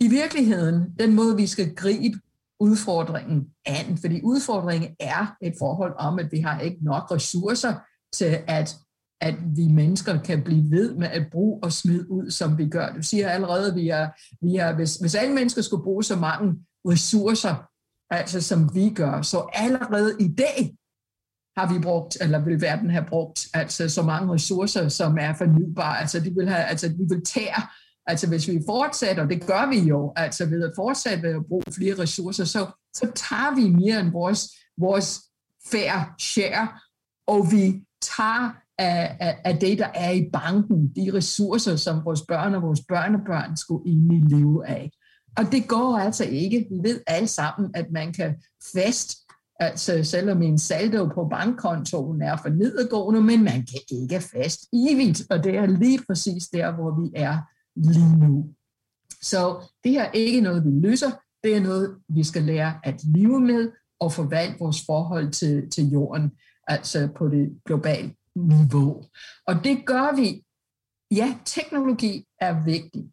I 0.00 0.08
virkeligheden, 0.08 0.84
den 0.98 1.14
måde, 1.14 1.36
vi 1.36 1.46
skal 1.46 1.74
gribe 1.74 2.18
udfordringen 2.60 3.46
an, 3.66 3.98
fordi 3.98 4.20
udfordringen 4.22 4.96
er 5.00 5.36
et 5.42 5.54
forhold 5.58 5.94
om, 5.98 6.18
at 6.18 6.32
vi 6.32 6.38
har 6.38 6.60
ikke 6.60 6.78
nok 6.84 7.10
ressourcer 7.10 7.74
til, 8.12 8.38
at, 8.46 8.76
at 9.20 9.34
vi 9.56 9.68
mennesker 9.68 10.22
kan 10.22 10.42
blive 10.44 10.70
ved 10.70 10.94
med 10.94 11.08
at 11.08 11.26
bruge 11.32 11.60
og 11.62 11.72
smide 11.72 12.10
ud, 12.10 12.30
som 12.30 12.58
vi 12.58 12.68
gør. 12.68 12.92
Du 12.92 13.02
siger 13.02 13.28
allerede, 13.28 13.70
at 13.70 13.76
vi 13.76 13.88
er, 13.88 14.08
vi 14.46 14.56
er, 14.56 14.74
hvis, 14.74 14.96
hvis 14.96 15.14
alle 15.14 15.34
mennesker 15.34 15.62
skulle 15.62 15.84
bruge 15.84 16.04
så 16.04 16.16
mange 16.16 16.54
ressourcer, 16.88 17.54
altså 18.10 18.40
som 18.40 18.74
vi 18.74 18.90
gør, 18.90 19.22
så 19.22 19.50
allerede 19.52 20.16
i 20.20 20.28
dag 20.28 20.76
har 21.56 21.72
vi 21.72 21.78
brugt, 21.78 22.16
eller 22.20 22.44
vil 22.44 22.60
verden 22.60 22.90
have 22.90 23.04
brugt, 23.08 23.46
altså 23.54 23.88
så 23.88 24.02
mange 24.02 24.34
ressourcer, 24.34 24.88
som 24.88 25.18
er 25.20 25.34
fornybare. 25.34 26.00
Altså, 26.00 26.20
de 26.20 26.34
vil 26.34 26.48
have, 26.48 26.64
altså 26.64 26.88
vi 26.88 27.04
vil 27.08 27.24
tære 27.24 27.62
Altså 28.06 28.28
hvis 28.28 28.48
vi 28.48 28.62
fortsætter, 28.66 29.22
og 29.22 29.30
det 29.30 29.46
gør 29.46 29.70
vi 29.70 29.78
jo, 29.78 30.12
altså 30.16 30.46
ved 30.46 30.64
at 30.64 30.72
fortsætte 30.76 31.22
ved 31.22 31.34
at 31.34 31.46
bruge 31.48 31.62
flere 31.72 31.98
ressourcer, 31.98 32.44
så, 32.44 32.66
så 32.94 33.12
tager 33.14 33.54
vi 33.54 33.68
mere 33.68 34.00
end 34.00 34.12
vores, 34.12 34.48
vores 34.78 35.20
fair 35.70 36.14
share, 36.18 36.68
og 37.26 37.52
vi 37.52 37.82
tager 38.02 38.50
af, 38.78 39.16
af, 39.20 39.38
af 39.44 39.58
det, 39.58 39.78
der 39.78 39.88
er 39.94 40.10
i 40.10 40.30
banken, 40.32 40.92
de 40.96 41.10
ressourcer, 41.14 41.76
som 41.76 42.04
vores 42.04 42.22
børn 42.28 42.54
og 42.54 42.62
vores 42.62 42.80
børnebørn 42.88 43.56
skulle 43.56 43.88
egentlig 43.90 44.38
leve 44.38 44.66
af. 44.66 44.90
Og 45.36 45.52
det 45.52 45.68
går 45.68 45.98
altså 45.98 46.24
ikke. 46.24 46.66
Vi 46.70 46.88
ved 46.88 47.00
alle 47.06 47.28
sammen, 47.28 47.70
at 47.74 47.86
man 47.90 48.12
kan 48.12 48.34
fast, 48.74 49.16
altså 49.60 50.04
selvom 50.04 50.42
en 50.42 50.58
saldo 50.58 51.06
på 51.06 51.28
bankkontoen 51.30 52.22
er 52.22 52.36
for 52.36 52.48
nedadgående, 52.48 53.20
men 53.20 53.44
man 53.44 53.66
kan 53.66 53.80
ikke 53.90 54.20
fast 54.20 54.60
evigt, 54.72 55.22
og 55.30 55.44
det 55.44 55.56
er 55.56 55.66
lige 55.66 56.00
præcis 56.06 56.48
der, 56.48 56.74
hvor 56.74 57.02
vi 57.02 57.10
er 57.14 57.38
lige 57.76 58.16
nu. 58.18 58.54
Så 59.22 59.70
det 59.84 59.92
her 59.92 60.04
er 60.04 60.12
ikke 60.12 60.40
noget, 60.40 60.64
vi 60.64 60.70
løser. 60.70 61.10
Det 61.44 61.56
er 61.56 61.60
noget, 61.60 61.96
vi 62.08 62.24
skal 62.24 62.42
lære 62.42 62.80
at 62.84 63.04
leve 63.04 63.40
med 63.40 63.72
og 64.00 64.12
forvalte 64.12 64.58
vores 64.58 64.84
forhold 64.86 65.32
til, 65.32 65.70
til 65.70 65.90
jorden, 65.90 66.30
altså 66.66 67.08
på 67.16 67.28
det 67.28 67.60
globale 67.66 68.14
niveau. 68.36 69.04
Og 69.46 69.54
det 69.64 69.86
gør 69.86 70.16
vi. 70.16 70.42
Ja, 71.10 71.38
teknologi 71.44 72.24
er 72.40 72.64
vigtig, 72.64 73.04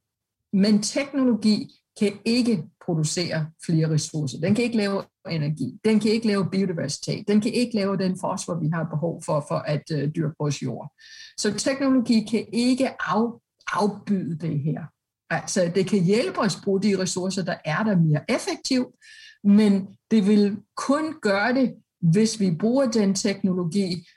men 0.53 0.81
teknologi 0.81 1.69
kan 1.99 2.13
ikke 2.25 2.63
producere 2.85 3.47
flere 3.65 3.89
ressourcer. 3.89 4.39
Den 4.39 4.55
kan 4.55 4.63
ikke 4.63 4.77
lave 4.77 5.03
energi. 5.29 5.79
Den 5.85 5.99
kan 5.99 6.11
ikke 6.11 6.27
lave 6.27 6.49
biodiversitet. 6.49 7.27
Den 7.27 7.41
kan 7.41 7.53
ikke 7.53 7.75
lave 7.75 7.97
den 7.97 8.19
fosfor, 8.21 8.55
vi 8.55 8.69
har 8.73 8.83
behov 8.83 9.23
for, 9.25 9.45
for 9.47 9.55
at 9.55 9.83
øh, 9.91 10.11
dyrke 10.15 10.35
vores 10.39 10.63
jord. 10.63 10.93
Så 11.37 11.53
teknologi 11.53 12.25
kan 12.31 12.45
ikke 12.53 12.89
af, 13.01 13.42
afbyde 13.73 14.37
det 14.37 14.59
her. 14.59 14.83
Altså, 15.29 15.71
det 15.75 15.87
kan 15.87 16.03
hjælpe 16.03 16.39
os 16.39 16.55
at 16.55 16.61
bruge 16.63 16.81
de 16.81 17.01
ressourcer, 17.01 17.43
der 17.43 17.55
er 17.65 17.83
der 17.83 17.95
mere 17.95 18.21
effektivt, 18.29 18.95
men 19.43 19.87
det 20.11 20.27
vil 20.27 20.57
kun 20.77 21.15
gøre 21.21 21.53
det, 21.53 21.75
hvis 22.01 22.39
vi 22.39 22.55
bruger 22.59 22.91
den 22.91 23.15
teknologi 23.15 24.07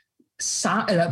eller, 0.89 1.11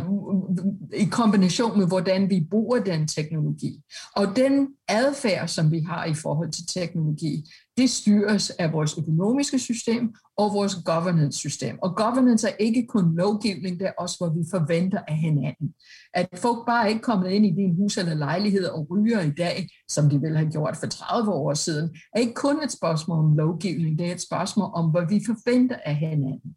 i 0.94 1.04
kombination 1.04 1.78
med, 1.78 1.86
hvordan 1.86 2.30
vi 2.30 2.46
bruger 2.50 2.78
den 2.78 3.08
teknologi. 3.08 3.80
Og 4.16 4.36
den 4.36 4.68
adfærd, 4.88 5.48
som 5.48 5.72
vi 5.72 5.80
har 5.80 6.04
i 6.04 6.14
forhold 6.14 6.52
til 6.52 6.66
teknologi, 6.66 7.44
det 7.76 7.90
styres 7.90 8.50
af 8.50 8.72
vores 8.72 8.98
økonomiske 8.98 9.58
system 9.58 10.14
og 10.36 10.54
vores 10.54 10.74
governance-system. 10.84 11.78
Og 11.82 11.96
governance 11.96 12.48
er 12.48 12.54
ikke 12.58 12.86
kun 12.86 13.16
lovgivning, 13.16 13.80
det 13.80 13.86
er 13.86 13.92
også, 13.98 14.16
hvor 14.18 14.28
vi 14.28 14.44
forventer 14.50 15.00
af 15.08 15.16
hinanden. 15.16 15.74
At 16.14 16.28
folk 16.34 16.66
bare 16.66 16.88
ikke 16.88 17.02
kommet 17.02 17.30
ind 17.30 17.46
i 17.46 17.50
din 17.50 17.74
hus 17.76 17.96
eller 17.98 18.14
lejlighed 18.14 18.64
og 18.64 18.86
ryger 18.90 19.20
i 19.20 19.30
dag, 19.30 19.68
som 19.88 20.10
de 20.10 20.20
ville 20.20 20.36
have 20.38 20.50
gjort 20.50 20.76
for 20.76 20.86
30 20.86 21.32
år 21.32 21.54
siden, 21.54 21.96
er 22.14 22.20
ikke 22.20 22.34
kun 22.34 22.62
et 22.64 22.72
spørgsmål 22.72 23.18
om 23.18 23.36
lovgivning, 23.36 23.98
det 23.98 24.06
er 24.06 24.12
et 24.12 24.22
spørgsmål 24.22 24.70
om, 24.74 24.90
hvad 24.90 25.06
vi 25.08 25.20
forventer 25.26 25.76
af 25.84 25.94
hinanden. 25.94 26.56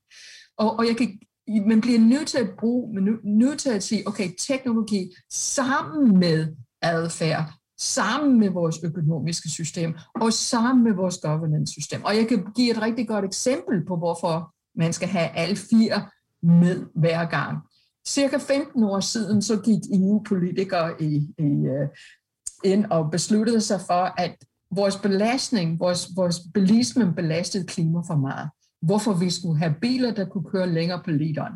Og, 0.57 0.79
og 0.79 0.88
jeg 0.88 0.97
kan 0.97 1.19
man 1.49 1.81
bliver 1.81 1.99
nødt 1.99 2.27
til 2.27 2.37
at 2.37 2.49
bruge, 2.59 2.93
man 2.93 3.19
nødt 3.23 3.59
til 3.59 3.69
at 3.69 3.83
sige, 3.83 4.07
okay, 4.07 4.29
teknologi 4.37 5.11
sammen 5.31 6.19
med 6.19 6.47
adfærd, 6.81 7.53
sammen 7.79 8.39
med 8.39 8.49
vores 8.49 8.83
økonomiske 8.83 9.49
system 9.49 9.95
og 10.21 10.33
sammen 10.33 10.83
med 10.83 10.93
vores 10.93 11.17
governance 11.17 11.71
system. 11.71 12.03
Og 12.03 12.15
jeg 12.15 12.27
kan 12.27 12.45
give 12.55 12.71
et 12.71 12.81
rigtig 12.81 13.07
godt 13.07 13.25
eksempel 13.25 13.85
på, 13.85 13.95
hvorfor 13.95 14.53
man 14.75 14.93
skal 14.93 15.07
have 15.07 15.29
alle 15.29 15.55
fire 15.55 16.09
med 16.43 16.85
hver 16.95 17.25
gang. 17.25 17.57
Cirka 18.07 18.37
15 18.37 18.83
år 18.83 18.99
siden, 18.99 19.41
så 19.41 19.61
gik 19.61 19.79
EU-politikere 19.93 21.01
i, 21.01 21.15
i, 21.37 21.43
uh, 21.43 21.87
ind 22.63 22.85
og 22.85 23.11
besluttede 23.11 23.61
sig 23.61 23.81
for, 23.87 24.21
at 24.21 24.35
vores 24.75 24.97
belastning, 24.97 25.79
vores, 25.79 26.09
vores 26.15 26.39
bilisme 26.53 27.13
belastede 27.15 27.67
klima 27.67 27.99
for 28.07 28.15
meget 28.15 28.49
hvorfor 28.81 29.13
vi 29.13 29.29
skulle 29.29 29.57
have 29.57 29.75
biler, 29.81 30.13
der 30.13 30.25
kunne 30.25 30.50
køre 30.51 30.74
længere 30.74 31.01
på 31.05 31.12
literen. 31.12 31.53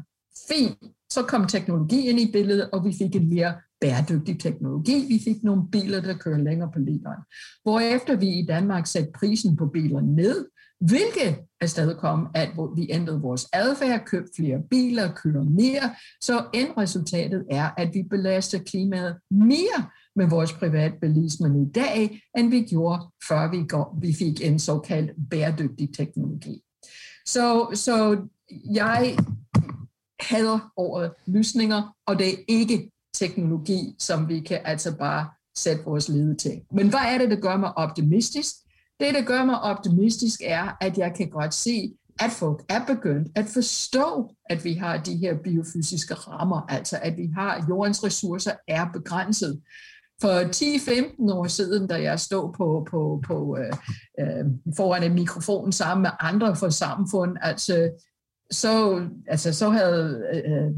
Fint. 0.50 0.77
Så 1.10 1.24
kom 1.24 1.48
teknologi 1.48 2.10
ind 2.10 2.20
i 2.20 2.32
billedet, 2.32 2.70
og 2.72 2.86
vi 2.86 2.94
fik 2.94 3.15
en 3.15 3.30
mere 3.30 3.53
bæredygtig 3.82 4.39
teknologi. 4.39 5.06
Vi 5.08 5.22
fik 5.24 5.44
nogle 5.44 5.63
biler, 5.72 6.01
der 6.01 6.18
kører 6.18 6.38
længere 6.38 6.72
på 6.74 6.80
literen. 6.80 7.22
Hvorefter 7.63 8.15
vi 8.15 8.27
i 8.27 8.46
Danmark 8.46 8.88
satte 8.88 9.12
prisen 9.15 9.56
på 9.56 9.65
biler 9.65 10.01
ned, 10.01 10.46
hvilket 10.80 11.36
afstedkom, 11.62 12.27
at 12.36 12.50
vi 12.75 12.88
ændrede 12.92 13.22
vores 13.22 13.48
adfærd, 13.53 14.06
købte 14.06 14.32
flere 14.36 14.62
biler, 14.70 15.13
kører 15.13 15.44
mere, 15.44 15.96
så 16.22 16.46
endresultatet 16.53 17.46
er, 17.51 17.70
at 17.77 17.89
vi 17.94 18.03
belaster 18.10 18.60
klimaet 18.60 19.15
mere 19.32 19.88
med 20.15 20.27
vores 20.30 20.53
privatbilisme 20.53 21.62
i 21.62 21.72
dag, 21.75 22.22
end 22.38 22.50
vi 22.50 22.62
gjorde, 22.62 23.01
før 23.27 23.51
vi, 23.51 23.63
går, 23.68 23.98
vi 24.01 24.13
fik 24.13 24.46
en 24.46 24.60
såkaldt 24.60 25.12
bæredygtig 25.30 25.94
teknologi. 25.94 26.62
Så, 27.25 27.70
så 27.74 28.27
jeg 28.74 29.18
hader 30.20 30.72
ordet 30.75 31.12
løsninger, 31.25 31.96
og 32.06 32.20
det 32.20 32.30
er 32.30 32.38
ikke 32.48 32.92
teknologi, 33.13 33.96
som 34.00 34.30
vi 34.30 34.39
kan 34.39 34.60
altså 34.65 34.98
bare 34.98 35.30
sætte 35.58 35.84
vores 35.84 36.10
lede 36.10 36.36
til. 36.36 36.62
Men 36.72 36.89
hvad 36.89 37.00
er 37.00 37.18
det, 37.18 37.30
der 37.30 37.36
gør 37.36 37.58
mig 37.58 37.77
optimistisk? 37.77 38.56
Det, 39.00 39.13
der 39.13 39.22
gør 39.22 39.46
mig 39.46 39.62
optimistisk, 39.62 40.42
er, 40.44 40.77
at 40.82 40.98
jeg 40.98 41.13
kan 41.18 41.30
godt 41.30 41.53
se, 41.53 41.94
at 42.20 42.32
folk 42.32 42.65
er 42.70 42.86
begyndt 42.86 43.27
at 43.36 43.46
forstå, 43.46 44.36
at 44.50 44.63
vi 44.63 44.74
har 44.74 44.98
de 44.98 45.15
her 45.15 45.38
biofysiske 45.44 46.13
rammer, 46.13 46.62
altså 46.70 47.00
at 47.01 47.18
vi 47.18 47.27
har 47.36 47.65
jordens 47.70 48.03
ressourcer 48.03 48.51
er 48.68 48.86
begrænset 48.94 49.62
for 50.22 50.43
10-15 51.29 51.34
år 51.34 51.48
siden, 51.48 51.88
da 51.88 52.01
jeg 52.01 52.20
stod 52.20 52.53
på, 52.53 52.88
på, 52.91 53.22
på 53.27 53.58
øh, 53.60 53.74
øh 54.20 54.46
foran 54.77 55.03
en 55.03 55.13
mikrofon 55.13 55.72
sammen 55.72 56.01
med 56.01 56.12
andre 56.20 56.55
for 56.55 56.70
samfund, 56.70 57.38
altså, 57.41 57.89
så, 58.51 59.05
altså, 59.27 59.53
så 59.53 59.70
havde 59.70 60.24
øh, 60.34 60.53
øh, 60.53 60.72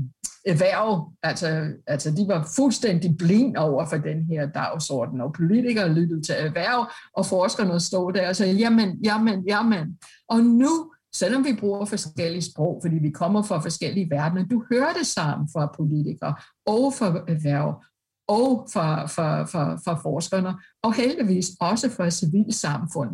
erhverv, 0.46 1.12
altså, 1.24 1.68
altså 1.88 2.12
de 2.12 2.26
var 2.28 2.50
fuldstændig 2.56 3.18
blind 3.18 3.58
over 3.58 3.86
for 3.86 3.98
den 3.98 4.26
her 4.26 4.46
dagsorden, 4.46 5.22
og 5.22 5.34
politikere 5.34 5.94
lyttede 5.94 6.22
til 6.22 6.36
erhverv, 6.38 6.92
og 7.14 7.26
forskerne 7.26 7.80
stod 7.80 8.14
der 8.14 8.30
og 8.30 8.36
sagde, 8.36 8.54
jamen, 8.54 9.00
jamen, 9.04 9.44
jamen. 9.48 9.98
Og 10.30 10.40
nu 10.40 10.92
selvom 11.16 11.46
vi 11.46 11.54
bruger 11.60 11.86
forskellige 11.86 12.42
sprog, 12.42 12.80
fordi 12.84 12.96
vi 13.02 13.10
kommer 13.10 13.44
fra 13.44 13.60
forskellige 13.60 14.10
verdener, 14.10 14.46
du 14.46 14.64
hører 14.72 14.94
det 14.98 15.08
sammen 15.08 15.50
fra 15.54 15.74
politikere 15.78 16.36
og 16.66 16.94
fra 16.94 17.08
erhverv 17.28 17.84
og 18.28 18.68
for, 18.74 19.08
for, 19.08 19.46
for, 19.46 19.80
for 19.84 20.00
forskerne, 20.02 20.54
og 20.84 20.94
heldigvis 20.94 21.52
også 21.60 21.90
for 21.90 22.10
civilsamfund. 22.10 23.10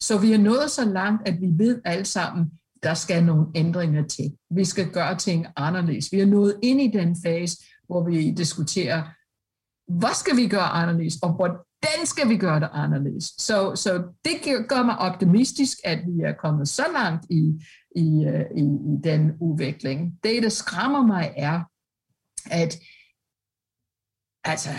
Så 0.00 0.18
vi 0.18 0.32
er 0.32 0.38
nået 0.38 0.70
så 0.70 0.84
langt, 0.84 1.28
at 1.28 1.40
vi 1.40 1.46
ved 1.64 1.80
alle 1.84 2.04
sammen, 2.04 2.50
der 2.82 2.94
skal 2.94 3.24
nogle 3.24 3.46
ændringer 3.54 4.06
til. 4.06 4.36
Vi 4.50 4.64
skal 4.64 4.90
gøre 4.90 5.18
ting 5.18 5.46
anderledes. 5.56 6.12
Vi 6.12 6.20
er 6.20 6.26
nået 6.26 6.56
ind 6.62 6.80
i 6.80 6.90
den 6.98 7.16
fase, 7.24 7.64
hvor 7.86 8.04
vi 8.04 8.30
diskuterer, 8.30 9.02
hvad 9.88 10.14
skal 10.14 10.36
vi 10.36 10.48
gøre 10.48 10.68
anderledes, 10.68 11.14
og 11.22 11.32
hvordan 11.32 12.06
skal 12.06 12.28
vi 12.28 12.36
gøre 12.36 12.60
det 12.60 12.68
anderledes. 12.72 13.24
Så, 13.38 13.74
så 13.74 14.02
det 14.24 14.68
gør 14.68 14.82
mig 14.82 14.98
optimistisk, 14.98 15.78
at 15.84 15.98
vi 15.98 16.20
er 16.22 16.32
kommet 16.32 16.68
så 16.68 16.82
langt 16.92 17.26
i, 17.30 17.54
i, 17.96 18.24
øh, 18.24 18.44
i, 18.56 18.64
i 18.64 18.96
den 19.04 19.32
udvikling. 19.40 20.18
Det, 20.24 20.42
der 20.42 20.48
skræmmer 20.48 21.06
mig, 21.06 21.32
er, 21.36 21.60
at 22.50 22.78
altså, 24.46 24.70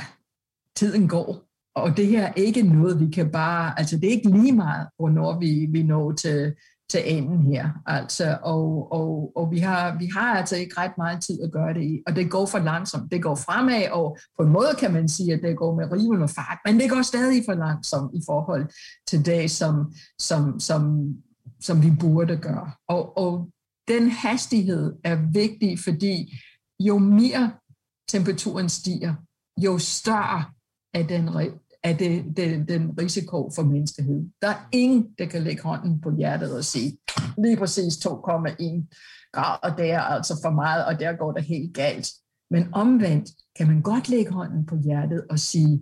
tiden 0.75 1.07
går, 1.07 1.47
og 1.75 1.97
det 1.97 2.07
her 2.07 2.25
er 2.27 2.33
ikke 2.33 2.61
noget, 2.61 2.99
vi 2.99 3.07
kan 3.11 3.31
bare, 3.31 3.79
altså 3.79 3.97
det 3.97 4.07
er 4.07 4.11
ikke 4.11 4.29
lige 4.29 4.51
meget, 4.51 4.87
hvornår 4.99 5.39
vi, 5.39 5.67
vi 5.71 5.83
når 5.83 6.11
til, 6.11 6.53
til 6.89 7.01
enden 7.05 7.53
her. 7.53 7.69
Altså, 7.85 8.37
og, 8.43 8.91
og, 8.91 9.31
og 9.35 9.51
vi, 9.51 9.59
har, 9.59 9.97
vi 9.97 10.09
har 10.15 10.37
altså 10.37 10.55
ikke 10.55 10.77
ret 10.77 10.97
meget 10.97 11.21
tid 11.21 11.41
at 11.43 11.51
gøre 11.51 11.73
det 11.73 11.83
i, 11.83 12.01
og 12.07 12.15
det 12.15 12.31
går 12.31 12.45
for 12.45 12.59
langsomt. 12.59 13.11
Det 13.11 13.23
går 13.23 13.35
fremad, 13.35 13.89
og 13.91 14.17
på 14.37 14.43
en 14.45 14.51
måde 14.51 14.75
kan 14.79 14.93
man 14.93 15.09
sige, 15.09 15.33
at 15.33 15.39
det 15.43 15.57
går 15.57 15.75
med 15.75 15.91
riven 15.91 16.21
og 16.21 16.29
fart, 16.29 16.57
men 16.65 16.79
det 16.79 16.89
går 16.89 17.01
stadig 17.01 17.43
for 17.45 17.53
langsomt 17.53 18.11
i 18.13 18.21
forhold 18.25 18.65
til 19.07 19.25
det, 19.25 19.51
som, 19.51 19.93
som, 20.19 20.59
som, 20.59 21.13
som 21.61 21.83
vi 21.83 21.91
burde 21.99 22.37
gøre. 22.37 22.71
Og, 22.87 23.17
og 23.17 23.49
den 23.87 24.09
hastighed 24.09 24.93
er 25.03 25.15
vigtig, 25.31 25.79
fordi 25.79 26.33
jo 26.79 26.97
mere 26.97 27.51
temperaturen 28.07 28.69
stiger, 28.69 29.13
jo 29.57 29.77
større 29.77 30.45
er 30.93 31.03
den, 31.03 31.27
er 31.83 31.97
det, 31.97 32.37
det, 32.37 32.69
den 32.69 32.91
risiko 33.01 33.51
for 33.55 33.63
menneskehed. 33.63 34.29
Der 34.41 34.47
er 34.47 34.69
ingen, 34.71 35.07
der 35.17 35.25
kan 35.25 35.43
lægge 35.43 35.63
hånden 35.63 36.01
på 36.01 36.15
hjertet 36.15 36.57
og 36.57 36.65
sige, 36.65 36.97
lige 37.37 37.57
præcis 37.57 37.93
2,1 37.93 38.09
grader, 39.33 39.75
det 39.75 39.91
er 39.91 40.01
altså 40.01 40.39
for 40.43 40.49
meget, 40.49 40.85
og 40.85 40.99
der 40.99 41.13
går 41.13 41.31
det 41.31 41.43
helt 41.43 41.73
galt. 41.73 42.07
Men 42.51 42.73
omvendt 42.73 43.29
kan 43.55 43.67
man 43.67 43.81
godt 43.81 44.09
lægge 44.09 44.31
hånden 44.31 44.65
på 44.65 44.77
hjertet 44.83 45.25
og 45.29 45.39
sige, 45.39 45.79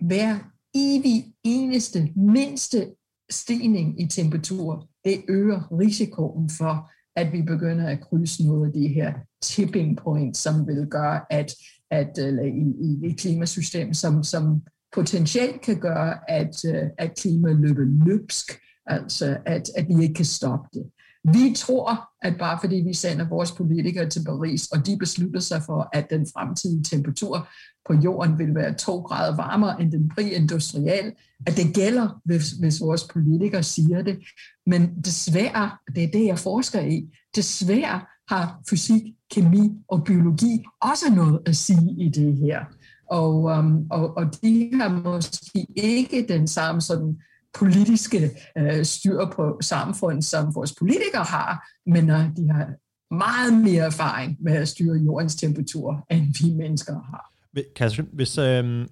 hver 0.00 0.38
evig 0.74 1.34
eneste, 1.44 2.08
mindste 2.16 2.94
stigning 3.30 4.00
i 4.00 4.06
temperatur, 4.06 4.88
det 5.04 5.24
øger 5.28 5.78
risikoen 5.78 6.50
for, 6.50 6.90
at 7.16 7.32
vi 7.32 7.42
begynder 7.42 7.88
at 7.88 8.00
krydse 8.00 8.46
noget 8.46 8.66
af 8.66 8.72
de 8.72 8.88
her 8.88 9.14
tipping 9.42 9.96
points, 9.96 10.40
som 10.40 10.66
vil 10.66 10.86
gøre, 10.90 11.20
at, 11.30 11.52
at 11.94 12.18
øh, 12.18 12.26
eller 12.26 12.42
i, 12.42 12.64
i, 12.86 13.10
et 13.10 13.18
klimasystem, 13.18 13.94
som, 13.94 14.22
som 14.22 14.62
potentielt 14.94 15.60
kan 15.60 15.80
gøre, 15.80 16.30
at, 16.30 16.64
øh, 16.64 16.82
at 16.98 17.18
klimaet 17.18 17.56
løber 17.56 18.06
løbsk, 18.06 18.60
altså 18.86 19.36
at, 19.46 19.70
at 19.76 19.86
vi 19.88 20.02
ikke 20.02 20.14
kan 20.14 20.24
stoppe 20.24 20.68
det. 20.74 20.84
Vi 21.32 21.54
tror, 21.56 22.08
at 22.22 22.38
bare 22.38 22.58
fordi 22.60 22.76
vi 22.76 22.94
sender 22.94 23.28
vores 23.28 23.52
politikere 23.52 24.08
til 24.08 24.24
Paris, 24.24 24.66
og 24.66 24.86
de 24.86 24.96
beslutter 24.98 25.40
sig 25.40 25.62
for, 25.62 25.88
at 25.92 26.10
den 26.10 26.26
fremtidige 26.34 26.84
temperatur 26.84 27.48
på 27.86 27.94
jorden 27.94 28.38
vil 28.38 28.54
være 28.54 28.74
to 28.74 29.00
grader 29.00 29.36
varmere 29.36 29.82
end 29.82 29.92
den 29.92 30.10
pre-industrielle, 30.14 31.12
at 31.46 31.56
det 31.56 31.74
gælder, 31.74 32.20
hvis, 32.24 32.50
hvis 32.50 32.80
vores 32.80 33.04
politikere 33.04 33.62
siger 33.62 34.02
det. 34.02 34.18
Men 34.66 35.02
desværre, 35.04 35.70
det 35.94 36.04
er 36.04 36.10
det, 36.12 36.26
jeg 36.26 36.38
forsker 36.38 36.80
i, 36.80 37.08
desværre 37.36 38.00
har 38.28 38.60
fysik, 38.70 39.02
kemi 39.30 39.70
og 39.88 40.04
biologi 40.04 40.64
også 40.80 41.04
noget 41.14 41.40
at 41.46 41.56
sige 41.56 41.94
i 41.98 42.08
det 42.08 42.36
her. 42.36 42.64
Og, 43.10 43.34
um, 43.34 43.86
og, 43.90 44.16
og 44.16 44.42
de 44.42 44.70
har 44.74 44.88
måske 44.88 45.66
ikke 45.76 46.26
den 46.28 46.48
samme 46.48 46.80
sådan 46.80 47.18
politiske 47.54 48.30
øh, 48.58 48.84
styr 48.84 49.26
på 49.36 49.58
samfund, 49.60 50.22
som 50.22 50.54
vores 50.54 50.74
politikere 50.74 51.24
har, 51.24 51.68
men 51.86 52.10
øh, 52.10 52.36
de 52.36 52.50
har 52.50 52.68
meget 53.14 53.54
mere 53.64 53.84
erfaring 53.84 54.36
med 54.40 54.52
at 54.52 54.68
styre 54.68 54.96
jordens 54.96 55.34
temperatur, 55.34 56.06
end 56.10 56.42
vi 56.42 56.54
mennesker 56.54 56.92
har. 56.92 57.30
Kasper, 57.76 58.04
hvis, 58.12 58.38
øh, 58.38 58.86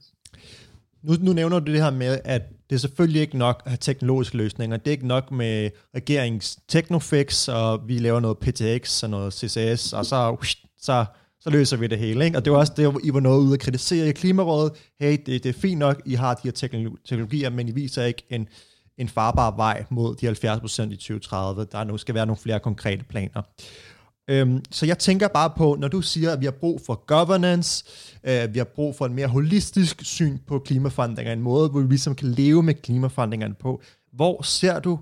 nu, 1.03 1.15
nu 1.21 1.33
nævner 1.33 1.59
du 1.59 1.73
det 1.73 1.83
her 1.83 1.91
med, 1.91 2.19
at 2.25 2.43
det 2.71 2.77
er 2.77 2.81
selvfølgelig 2.81 3.21
ikke 3.21 3.38
nok 3.38 3.62
at 3.65 3.71
have 3.71 3.79
teknologiske 3.81 4.37
løsninger. 4.37 4.77
Det 4.77 4.87
er 4.87 4.91
ikke 4.91 5.07
nok 5.07 5.31
med 5.31 5.71
regeringens 5.95 6.59
technofix, 6.69 7.49
og 7.49 7.88
vi 7.88 7.99
laver 7.99 8.21
noget 8.21 8.38
PTX 8.38 9.03
og 9.03 9.11
noget 9.11 9.33
CCS, 9.33 9.93
og 9.93 10.07
så, 10.07 10.37
så 10.79 11.05
så 11.43 11.51
løser 11.51 11.77
vi 11.77 11.87
det 11.87 11.99
hele. 11.99 12.25
Ikke? 12.25 12.37
Og 12.37 12.45
det 12.45 12.53
var 12.53 12.59
også 12.59 12.73
det, 12.77 13.01
I 13.05 13.15
var 13.15 13.21
noget 13.21 13.41
ude 13.41 13.55
at 13.55 13.61
kritisere 13.61 14.09
i 14.09 14.12
Klimarådet. 14.12 14.73
Hey, 15.01 15.19
det, 15.27 15.45
det 15.45 15.47
er 15.47 15.61
fint 15.61 15.79
nok, 15.79 16.03
I 16.07 16.15
har 16.15 16.35
de 16.35 16.41
her 16.45 16.51
teknologier, 17.05 17.51
men 17.51 17.69
I 17.69 17.73
viser 17.73 18.05
ikke 18.05 18.23
en, 18.31 18.49
en 18.99 19.09
farbar 19.09 19.57
vej 19.57 19.85
mod 19.91 20.15
de 20.15 20.29
70% 20.29 20.93
i 20.93 20.97
2030. 20.97 21.67
Der 21.73 21.85
nu 21.85 21.99
skal 21.99 22.15
være 22.15 22.27
nogle 22.27 22.38
flere 22.43 22.61
konkrete 22.61 23.05
planer. 23.05 23.43
Øhm, 24.30 24.61
så 24.70 24.87
jeg 24.87 24.98
tænker 24.98 25.28
bare 25.28 25.50
på, 25.56 25.76
når 25.80 25.88
du 25.88 26.02
siger, 26.02 26.32
at 26.32 26.40
vi 26.40 26.44
har 26.44 26.52
brug 26.52 26.80
for 26.87 27.04
governance, 27.06 27.85
øh, 28.24 28.54
vi 28.54 28.58
har 28.58 28.64
brug 28.64 28.96
for 28.96 29.06
en 29.06 29.14
mere 29.14 29.26
holistisk 29.26 30.04
syn 30.04 30.38
på 30.46 30.58
klimaforandringer, 30.58 31.32
en 31.32 31.40
måde, 31.40 31.68
hvor 31.68 31.80
vi 31.80 31.88
ligesom 31.88 32.14
kan 32.14 32.28
leve 32.28 32.62
med 32.62 32.74
klimaforandringerne 32.74 33.54
på. 33.54 33.82
Hvor 34.12 34.42
ser 34.42 34.80
du 34.80 34.98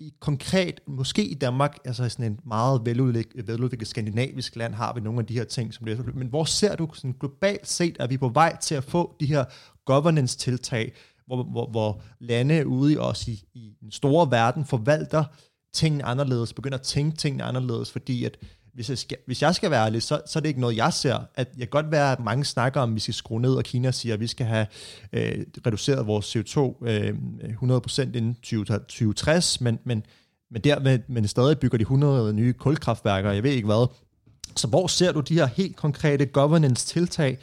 i 0.00 0.12
konkret, 0.20 0.80
måske 0.86 1.24
i 1.24 1.34
Danmark, 1.34 1.78
altså 1.84 2.08
sådan 2.08 2.24
en 2.32 2.40
meget 2.46 2.80
veludviklet, 2.84 3.48
veludviklet 3.48 3.88
skandinavisk 3.88 4.56
land, 4.56 4.74
har 4.74 4.94
vi 4.94 5.00
nogle 5.00 5.20
af 5.20 5.26
de 5.26 5.34
her 5.34 5.44
ting, 5.44 5.74
som 5.74 5.86
det 5.86 5.98
er, 5.98 6.02
men 6.14 6.28
hvor 6.28 6.44
ser 6.44 6.76
du 6.76 6.88
sådan 6.94 7.14
globalt 7.20 7.68
set, 7.68 7.96
at 8.00 8.10
vi 8.10 8.14
er 8.14 8.18
på 8.18 8.28
vej 8.28 8.56
til 8.56 8.74
at 8.74 8.84
få 8.84 9.16
de 9.20 9.26
her 9.26 9.44
governance-tiltag, 9.84 10.92
hvor, 11.26 11.42
hvor, 11.42 11.70
hvor 11.70 12.02
lande 12.20 12.66
ude 12.66 12.92
i 12.92 12.96
os 12.96 13.28
i, 13.28 13.44
i 13.54 13.72
den 13.80 13.90
store 13.90 14.30
verden 14.30 14.64
forvalter 14.64 15.24
tingene 15.72 16.04
anderledes, 16.04 16.52
begynder 16.52 16.78
at 16.78 16.82
tænke 16.82 17.16
tingene 17.16 17.44
anderledes, 17.44 17.90
fordi 17.90 18.24
at 18.24 18.38
hvis 18.74 18.88
jeg 18.88 18.98
skal, 18.98 19.18
hvis 19.26 19.42
jeg 19.42 19.54
skal 19.54 19.70
være 19.70 19.84
ærlig, 19.84 20.02
så, 20.02 20.20
så 20.26 20.38
er 20.38 20.40
det 20.40 20.48
ikke 20.48 20.60
noget, 20.60 20.76
jeg 20.76 20.92
ser. 20.92 21.18
At 21.34 21.48
jeg 21.48 21.60
kan 21.60 21.82
godt 21.82 21.90
være, 21.90 22.12
at 22.12 22.20
mange 22.20 22.44
snakker 22.44 22.80
om, 22.80 22.90
at 22.90 22.94
vi 22.94 23.00
skal 23.00 23.14
skrue 23.14 23.40
ned, 23.40 23.54
og 23.54 23.64
Kina 23.64 23.90
siger, 23.90 24.14
at 24.14 24.20
vi 24.20 24.26
skal 24.26 24.46
have 24.46 24.66
øh, 25.12 25.46
reduceret 25.66 26.06
vores 26.06 26.36
CO2 26.36 26.86
øh, 26.86 27.14
100% 27.62 28.02
inden 28.02 28.34
2060, 28.34 29.60
men, 29.60 29.78
men, 29.84 30.02
men, 30.50 30.62
der, 30.62 30.98
men 31.08 31.28
stadig 31.28 31.58
bygger 31.58 31.78
de 31.78 31.82
100 31.82 32.32
nye 32.32 32.52
kulkraftværker, 32.52 33.32
jeg 33.32 33.42
ved 33.42 33.50
ikke 33.50 33.66
hvad. 33.66 33.86
Så 34.56 34.66
hvor 34.66 34.86
ser 34.86 35.12
du 35.12 35.20
de 35.20 35.34
her 35.34 35.46
helt 35.46 35.76
konkrete 35.76 36.26
governance-tiltag 36.26 37.38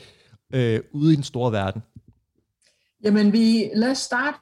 øh, 0.54 0.80
ude 0.92 1.14
i 1.14 1.16
den 1.16 1.24
store 1.24 1.52
verden? 1.52 1.82
Jamen, 3.04 3.34
vi, 3.34 3.72
lad 3.76 3.92
os 3.92 3.98
starte 3.98 4.38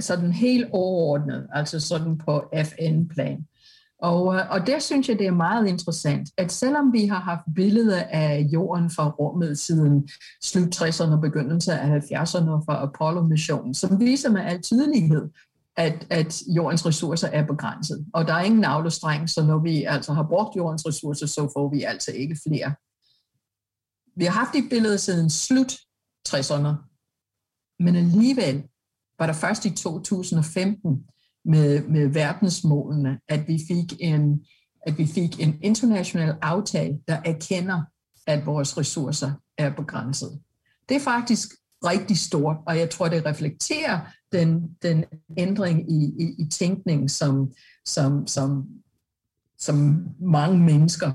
sådan 0.00 0.32
helt 0.32 0.66
overordnet, 0.72 1.46
altså 1.52 1.80
sådan 1.80 2.18
på 2.18 2.50
FN-plan. 2.64 3.46
Og, 4.02 4.34
øh, 4.34 4.50
og 4.50 4.66
der 4.66 4.78
synes 4.78 5.08
jeg, 5.08 5.18
det 5.18 5.26
er 5.26 5.32
meget 5.32 5.68
interessant, 5.68 6.28
at 6.36 6.52
selvom 6.52 6.92
vi 6.92 7.06
har 7.06 7.20
haft 7.20 7.42
billeder 7.54 8.02
af 8.02 8.46
jorden 8.52 8.90
fra 8.90 9.08
rummet 9.08 9.58
siden 9.58 10.08
slut 10.42 10.82
60'erne 10.82 11.12
og 11.12 11.20
begyndelsen 11.20 11.72
af 11.72 12.00
70'erne 12.00 12.64
fra 12.66 12.82
Apollo-missionen, 12.82 13.74
som 13.74 14.00
viser 14.00 14.30
med 14.30 14.40
al 14.40 14.62
tydelighed, 14.62 15.28
at, 15.76 16.06
at 16.10 16.42
jordens 16.56 16.86
ressourcer 16.86 17.28
er 17.28 17.46
begrænset. 17.46 18.06
Og 18.14 18.26
der 18.26 18.34
er 18.34 18.42
ingen 18.42 18.60
navlestreng, 18.60 19.30
så 19.30 19.42
når 19.42 19.58
vi 19.58 19.84
altså 19.84 20.12
har 20.12 20.22
brugt 20.22 20.56
jordens 20.56 20.86
ressourcer, 20.86 21.26
så 21.26 21.50
får 21.56 21.70
vi 21.74 21.82
altså 21.82 22.12
ikke 22.12 22.36
flere. 22.46 22.74
Vi 24.16 24.24
har 24.24 24.32
haft 24.32 24.54
de 24.54 24.68
billeder 24.70 24.96
siden 24.96 25.30
slut 25.30 25.72
60'erne, 26.28 26.91
men 27.82 27.96
alligevel 27.96 28.62
var 29.18 29.26
der 29.26 29.32
først 29.32 29.64
i 29.64 29.70
2015 29.70 31.04
med, 31.44 31.88
med 31.88 32.08
verdensmålene, 32.08 33.18
at 33.28 33.48
vi 33.48 33.60
fik 33.68 33.92
en 34.00 34.44
at 34.86 34.98
vi 34.98 35.06
fik 35.06 35.40
en 35.40 35.58
international 35.62 36.36
aftale, 36.42 36.98
der 37.08 37.20
erkender, 37.24 37.82
at 38.26 38.46
vores 38.46 38.78
ressourcer 38.78 39.32
er 39.58 39.70
begrænset. 39.70 40.40
Det 40.88 40.96
er 40.96 41.00
faktisk 41.00 41.48
rigtig 41.84 42.18
stort, 42.18 42.56
og 42.66 42.78
jeg 42.78 42.90
tror, 42.90 43.08
det 43.08 43.26
reflekterer 43.26 44.00
den, 44.32 44.76
den 44.82 45.04
ændring 45.38 45.92
i, 45.92 46.04
i, 46.04 46.34
i 46.38 46.48
tænkning, 46.48 47.10
som, 47.10 47.52
som, 47.84 48.26
som, 48.26 48.68
som 49.58 50.06
mange 50.20 50.58
mennesker 50.58 51.12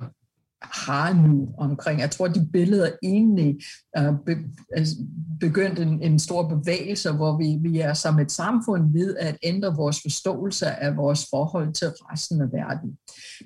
har 0.71 1.13
nu 1.13 1.49
omkring. 1.57 1.99
Jeg 1.99 2.11
tror, 2.11 2.27
de 2.27 2.47
billeder 2.53 2.89
egentlig 3.03 3.55
uh, 3.99 4.15
be, 4.25 4.35
altså, 4.71 4.95
begyndte 5.39 5.81
en, 5.81 6.03
en 6.03 6.19
stor 6.19 6.47
bevægelse, 6.47 7.11
hvor 7.11 7.37
vi, 7.37 7.69
vi 7.69 7.79
er 7.79 7.93
som 7.93 8.19
et 8.19 8.31
samfund 8.31 8.93
ved 8.93 9.17
at 9.17 9.37
ændre 9.43 9.75
vores 9.75 10.01
forståelse 10.01 10.65
af 10.65 10.97
vores 10.97 11.27
forhold 11.29 11.73
til 11.73 11.87
resten 11.87 12.41
af 12.41 12.47
verden. 12.51 12.97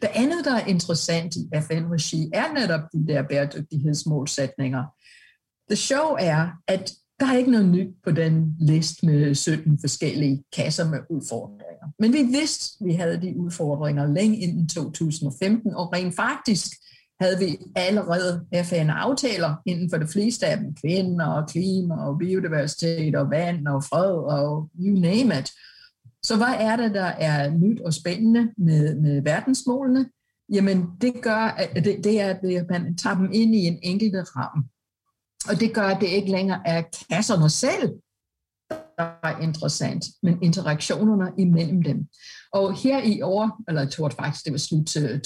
Det 0.01 0.09
andet, 0.15 0.45
der 0.45 0.55
er 0.55 0.65
interessant 0.65 1.35
i 1.35 1.49
FN-regi, 1.61 2.29
er 2.33 2.53
netop 2.53 2.81
de 2.93 3.07
der 3.07 3.23
bæredygtighedsmålsætninger. 3.29 4.83
Det 5.69 5.77
show 5.77 6.15
er, 6.19 6.49
at 6.67 6.91
Der 7.21 7.27
er 7.27 7.37
ikke 7.37 7.51
noget 7.51 7.69
nyt 7.69 7.95
på 8.03 8.11
den 8.11 8.55
liste 8.59 9.05
med 9.05 9.35
17 9.35 9.79
forskellige 9.81 10.43
kasser 10.55 10.89
med 10.89 10.99
udfordringer. 11.09 11.87
Men 11.99 12.13
vi 12.13 12.23
vidste, 12.23 12.77
at 12.81 12.87
vi 12.87 12.93
havde 12.93 13.21
de 13.21 13.37
udfordringer 13.37 14.13
længe 14.13 14.37
inden 14.37 14.67
2015, 14.67 15.75
og 15.75 15.93
rent 15.93 16.15
faktisk 16.15 16.67
havde 17.21 17.39
vi 17.39 17.57
allerede 17.75 18.45
FN-aftaler 18.63 19.55
inden 19.65 19.89
for 19.89 19.97
det 19.97 20.09
fleste 20.09 20.45
af 20.45 20.57
dem, 20.57 20.75
kvinder 20.75 21.25
og 21.25 21.49
klima 21.49 21.95
og 22.05 22.17
biodiversitet 22.17 23.15
og 23.15 23.29
vand 23.29 23.67
og 23.67 23.83
fred 23.83 24.11
og 24.11 24.69
you 24.79 24.99
name 24.99 25.39
it. 25.39 25.51
Så 26.23 26.37
hvad 26.37 26.55
er 26.59 26.75
det, 26.75 26.93
der 26.93 27.05
er 27.05 27.49
nyt 27.49 27.81
og 27.81 27.93
spændende 27.93 28.51
med, 28.57 28.95
med 28.95 29.21
verdensmålene? 29.21 30.05
Jamen, 30.53 30.87
det 31.01 31.13
gør, 31.21 31.55
at 31.57 31.85
det, 31.85 32.03
det 32.03 32.21
er, 32.21 32.29
at 32.29 32.69
man 32.69 32.97
tager 32.97 33.15
dem 33.15 33.29
ind 33.33 33.55
i 33.55 33.65
en 33.67 33.79
enkelte 33.83 34.21
ramme. 34.21 34.63
Og 35.49 35.59
det 35.59 35.73
gør, 35.73 35.87
at 35.87 36.01
det 36.01 36.07
ikke 36.07 36.31
længere 36.31 36.61
er 36.65 36.83
kasserne 37.09 37.49
selv, 37.49 37.89
er 39.23 39.39
interessant, 39.41 40.05
men 40.23 40.37
interaktionerne 40.41 41.31
imellem 41.37 41.83
dem. 41.83 42.07
Og 42.53 42.73
her 42.77 43.03
i 43.03 43.21
år, 43.21 43.63
eller 43.67 43.81
jeg 43.81 43.91
tror 43.91 44.09
faktisk, 44.09 44.45
det 44.45 44.51
var 44.53 44.59
slut 44.59 44.85
til 44.85 45.21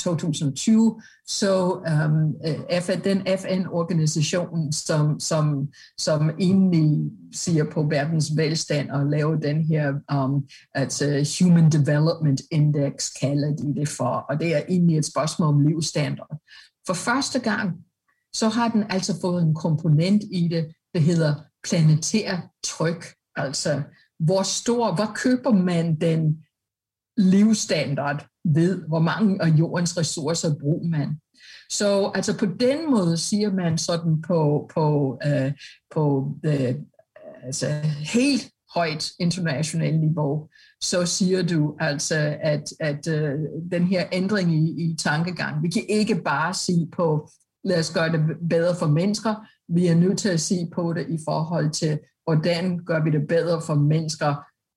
2020, 0.00 1.00
så 1.26 1.80
øhm, 1.88 2.34
øh, 2.46 2.60
um, 2.60 2.82
FN, 2.82 3.00
den 3.04 3.38
FN-organisation, 3.38 4.72
som, 4.72 5.20
som, 5.20 5.68
som 5.98 6.30
egentlig 6.40 7.10
siger 7.34 7.64
på 7.72 7.82
verdens 7.82 8.36
velstand 8.36 8.90
og 8.90 9.06
laver 9.06 9.34
den 9.34 9.64
her 9.64 9.94
um, 10.14 10.48
altså 10.74 11.36
Human 11.40 11.70
Development 11.70 12.40
Index, 12.50 13.10
kalder 13.20 13.56
de 13.56 13.74
det 13.80 13.88
for, 13.88 14.24
og 14.28 14.40
det 14.40 14.56
er 14.56 14.60
egentlig 14.68 14.98
et 14.98 15.04
spørgsmål 15.04 15.48
om 15.48 15.60
livsstandard. 15.60 16.40
For 16.86 16.94
første 16.94 17.38
gang, 17.38 17.72
så 18.32 18.48
har 18.48 18.68
den 18.68 18.84
altså 18.90 19.20
fået 19.20 19.42
en 19.42 19.54
komponent 19.54 20.22
i 20.32 20.48
det, 20.48 20.66
der 20.94 21.00
hedder 21.00 21.34
planetær 21.68 22.36
tryk. 22.64 23.06
Altså, 23.36 23.82
hvor 24.18 24.42
stor, 24.42 24.94
hvor 24.94 25.12
køber 25.14 25.50
man 25.52 26.00
den 26.00 26.44
livsstandard 27.16 28.26
ved, 28.44 28.82
hvor 28.88 28.98
mange 28.98 29.42
af 29.42 29.48
jordens 29.48 29.98
ressourcer 29.98 30.54
bruger 30.60 30.88
man. 30.88 31.20
Så 31.70 32.12
altså 32.14 32.38
på 32.38 32.46
den 32.46 32.90
måde 32.90 33.16
siger 33.16 33.52
man 33.52 33.78
sådan 33.78 34.22
på, 34.22 34.70
på, 34.74 35.18
uh, 35.26 35.52
på 35.94 36.32
uh, 36.46 36.74
altså 37.42 37.66
helt 38.14 38.50
højt 38.74 39.10
internationalt 39.20 40.00
niveau, 40.00 40.48
så 40.80 41.06
siger 41.06 41.42
du 41.42 41.76
altså, 41.80 42.36
at, 42.40 42.64
at 42.80 43.06
uh, 43.06 43.40
den 43.70 43.82
her 43.82 44.06
ændring 44.12 44.54
i, 44.54 44.84
i 44.84 44.96
tankegang, 44.96 45.62
vi 45.62 45.68
kan 45.68 45.84
ikke 45.88 46.22
bare 46.24 46.54
sige 46.54 46.88
på, 46.96 47.30
lad 47.66 47.78
os 47.78 47.90
gøre 47.90 48.12
det 48.12 48.20
bedre 48.50 48.76
for 48.76 48.86
mennesker, 48.86 49.34
vi 49.68 49.86
er 49.86 49.94
nødt 49.94 50.18
til 50.18 50.28
at 50.28 50.40
se 50.40 50.68
på 50.74 50.92
det 50.92 51.06
i 51.08 51.18
forhold 51.24 51.70
til, 51.70 51.98
hvordan 52.24 52.78
gør 52.84 53.04
vi 53.04 53.10
det 53.10 53.28
bedre 53.28 53.62
for 53.66 53.74
mennesker, 53.74 54.34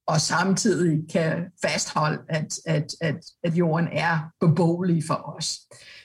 og 0.08 0.22
samtidig 0.22 1.10
kan 1.10 1.46
fastholde, 1.66 2.20
at, 2.30 2.54
at, 2.66 2.88
at, 3.02 3.26
at 3.44 3.54
jorden 3.54 3.88
er 3.92 4.20
beboelig 4.40 5.04
for 5.08 5.36
os. 5.38 5.60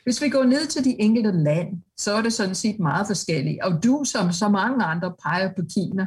Hvis 0.05 0.23
vi 0.23 0.29
går 0.29 0.45
ned 0.45 0.67
til 0.67 0.85
de 0.85 1.01
enkelte 1.01 1.33
land, 1.33 1.69
så 1.97 2.15
er 2.15 2.23
det 2.23 2.33
sådan 2.33 2.55
set 2.55 2.81
meget 2.81 3.07
forskelligt. 3.07 3.63
Og 3.63 3.85
du, 3.85 4.05
som 4.05 4.33
så 4.33 4.49
mange 4.49 4.85
andre, 4.85 5.15
peger 5.23 5.53
på 5.57 5.63
Kina, 5.75 6.07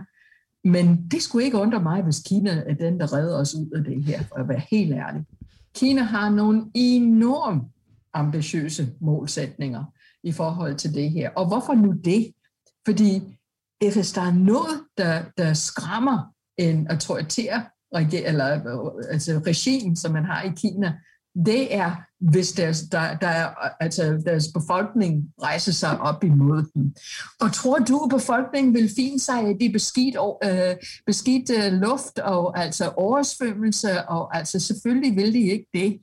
men 0.64 1.08
det 1.12 1.22
skulle 1.22 1.46
ikke 1.46 1.58
undre 1.58 1.84
mig, 1.84 2.02
hvis 2.02 2.20
Kina 2.26 2.64
er 2.68 2.74
den, 2.74 3.00
der 3.00 3.14
redder 3.14 3.40
os 3.40 3.56
ud 3.56 3.72
af 3.76 3.84
det 3.84 4.04
her, 4.04 4.24
for 4.24 4.36
at 4.36 4.50
være 4.50 4.62
helt 4.72 4.94
ærlig. 4.94 5.26
Kina 5.76 6.02
har 6.02 6.30
nogle 6.30 6.66
enormt 6.74 7.64
ambitiøse 8.14 8.90
målsætninger 9.02 9.84
i 10.28 10.32
forhold 10.32 10.76
til 10.76 10.94
det 10.94 11.12
her. 11.12 11.30
Og 11.30 11.48
hvorfor 11.48 11.74
nu 11.74 11.92
det? 11.92 12.32
Fordi 12.86 13.22
hvis 13.82 14.12
der 14.12 14.22
er 14.22 14.34
noget, 14.34 14.84
der, 14.98 15.24
der 15.38 15.54
skræmmer 15.54 16.34
en 16.58 16.88
autoritær 16.88 17.74
eller, 18.12 18.54
øh, 18.54 19.12
altså 19.12 19.42
regime, 19.48 19.96
som 19.96 20.12
man 20.12 20.26
har 20.26 20.44
i 20.44 20.52
Kina, 20.56 20.94
det 21.46 21.76
er, 21.76 21.96
hvis 22.20 22.52
deres, 22.52 22.82
der, 22.82 23.18
der 23.18 23.28
er, 23.28 23.50
altså 23.80 24.22
deres 24.26 24.48
befolkning 24.54 25.30
rejser 25.42 25.72
sig 25.72 26.00
op 26.00 26.24
imod 26.24 26.64
dem. 26.74 26.96
Og 27.42 27.54
tror 27.54 27.78
du, 27.78 27.98
at 28.04 28.10
befolkningen 28.10 28.74
vil 28.74 28.90
finde 28.96 29.20
sig 29.20 29.50
i 29.50 29.54
det 29.60 29.72
beskidt, 29.74 30.16
øh, 30.44 30.76
beskidt 31.06 31.50
øh, 31.50 31.74
luft 31.74 32.20
og 32.20 32.60
altså 32.60 32.90
oversvømmelse, 32.90 34.08
og 34.08 34.38
altså 34.38 34.60
selvfølgelig 34.60 35.16
vil 35.16 35.34
de 35.34 35.40
ikke 35.40 35.68
det. 35.74 36.00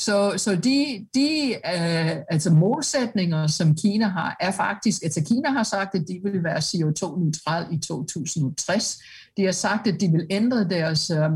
Så, 0.00 0.34
så 0.36 0.56
de, 0.56 1.06
de 1.14 1.54
øh, 1.54 2.16
altså 2.30 2.50
målsætninger, 2.50 3.46
som 3.46 3.74
Kina 3.74 4.08
har, 4.08 4.36
er 4.40 4.50
faktisk, 4.50 5.02
altså 5.02 5.24
Kina 5.24 5.50
har 5.50 5.62
sagt, 5.62 5.94
at 5.94 6.04
de 6.08 6.20
vil 6.22 6.44
være 6.44 6.58
CO2-neutral 6.58 7.66
i 7.74 7.78
2060. 7.78 8.98
De 9.36 9.44
har 9.44 9.52
sagt, 9.52 9.86
at 9.86 10.00
de 10.00 10.08
vil 10.08 10.26
ændre 10.30 10.68
deres, 10.68 11.10
øh, 11.10 11.30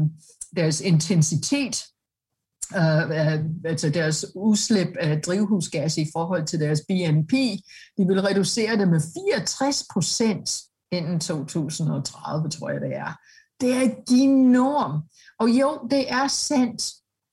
deres 0.57 0.81
intensitet, 0.81 1.85
øh, 2.77 3.11
øh, 3.11 3.45
altså 3.65 3.91
deres 3.91 4.27
udslip 4.35 4.89
af 5.01 5.21
drivhusgas 5.21 5.99
i 5.99 6.07
forhold 6.13 6.47
til 6.47 6.61
deres 6.61 6.81
BNP. 6.89 7.33
De 7.99 8.07
vil 8.07 8.23
reducere 8.23 8.77
det 8.77 8.89
med 8.89 9.01
64 9.35 9.85
procent 9.93 10.51
inden 10.93 11.21
2030, 11.21 12.51
tror 12.51 12.71
jeg 12.71 12.81
det 12.81 12.97
er. 12.97 13.13
Det 13.61 13.77
er 13.77 13.91
enormt. 14.11 15.05
Og 15.41 15.49
jo, 15.49 15.89
det 15.91 16.13
er 16.13 16.29
sandt, 16.29 16.83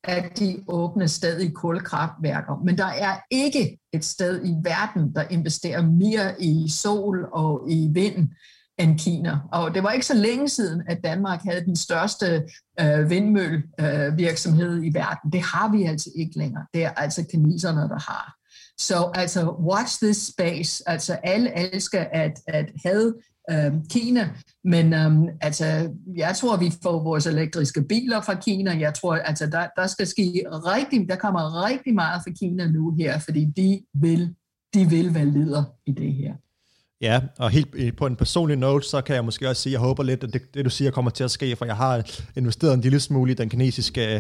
at 0.08 0.39
de 0.39 0.63
åbne 0.68 1.08
stadig 1.08 1.54
kulkraftværker, 1.54 2.62
men 2.65 2.78
der 2.78 2.86
er 2.86 3.18
ikke 3.32 3.78
et 3.94 4.06
sted 4.06 4.46
i 4.46 4.54
verden, 4.63 5.13
der 5.15 5.24
investerer 5.30 5.82
mere 5.82 6.41
i 6.41 6.70
sol 6.70 7.30
og 7.32 7.65
i 7.70 7.89
vind 7.94 8.30
end 8.78 9.00
Kina. 9.00 9.38
Og 9.52 9.76
det 9.76 9.84
var 9.84 9.91
ikke 9.91 10.06
så 10.06 10.13
længe 10.13 10.50
siden, 10.50 10.84
at 10.88 11.04
Danmark 11.04 11.41
havde 11.44 11.65
den 11.65 11.76
største 11.76 12.44
øh, 12.80 13.10
vindmøllevirksomhed 13.10 14.78
øh, 14.78 14.86
i 14.86 14.94
verden. 14.94 15.32
Det 15.32 15.41
har 15.41 15.72
vi 15.72 15.84
altså 15.84 16.10
ikke 16.15 16.38
længere. 16.38 16.65
Det 16.74 16.86
er 16.86 16.89
altså 16.89 17.26
kineserne, 17.32 17.82
der 17.82 18.12
har. 18.12 18.36
Så 18.78 19.12
altså, 19.13 19.52
watch 19.52 20.04
this 20.04 20.18
space. 20.18 20.84
Altså, 20.89 21.13
alle 21.24 21.74
elsker 21.74 22.06
at, 22.12 22.39
at 22.48 22.72
have 22.86 23.13
øh, 23.52 23.74
Kina, 23.89 24.30
men 24.65 24.93
øhm, 24.93 25.28
altså, 25.41 25.89
jeg 26.15 26.36
tror, 26.36 26.58
vi 26.58 26.71
får 26.84 27.04
vores 27.04 27.25
elektriske 27.28 27.82
biler 27.82 28.21
fra 28.21 28.34
Kina. 28.34 28.78
Jeg 28.80 28.93
tror, 28.93 29.15
altså, 29.15 29.45
der, 29.45 29.67
der 29.75 29.88
skal 29.88 30.08
ske 30.08 30.43
rigtig, 30.51 31.10
der 31.10 31.15
kommer 31.15 31.65
rigtig 31.67 31.93
meget 31.93 32.21
fra 32.23 32.32
Kina 32.39 32.67
nu 32.67 32.95
her, 32.99 33.19
fordi 33.19 33.45
de 33.45 33.82
vil, 33.93 34.36
de 34.73 34.89
vil 34.89 35.13
være 35.13 35.25
leder 35.25 35.63
i 35.86 35.91
det 35.91 36.13
her. 36.13 36.34
Ja, 37.01 37.21
og 37.38 37.49
helt 37.49 37.67
eh, 37.78 37.93
på 37.93 38.06
en 38.06 38.15
personlig 38.15 38.58
note, 38.58 38.88
så 38.88 39.01
kan 39.01 39.15
jeg 39.15 39.25
måske 39.25 39.49
også 39.49 39.62
sige, 39.62 39.71
at 39.71 39.73
jeg 39.73 39.80
håber 39.80 40.04
lidt, 40.04 40.23
at 40.23 40.34
det, 40.34 40.54
det 40.54 40.65
du 40.65 40.69
siger 40.69 40.91
kommer 40.91 41.12
til 41.12 41.23
at 41.23 41.32
ske, 41.32 41.56
for 41.56 41.65
jeg 41.65 41.75
har 41.75 42.04
investeret 42.36 42.73
en 42.73 42.82
lille 42.82 42.99
smule 42.99 43.32
i 43.32 43.36
den 43.36 43.49
kinesiske 43.49 44.15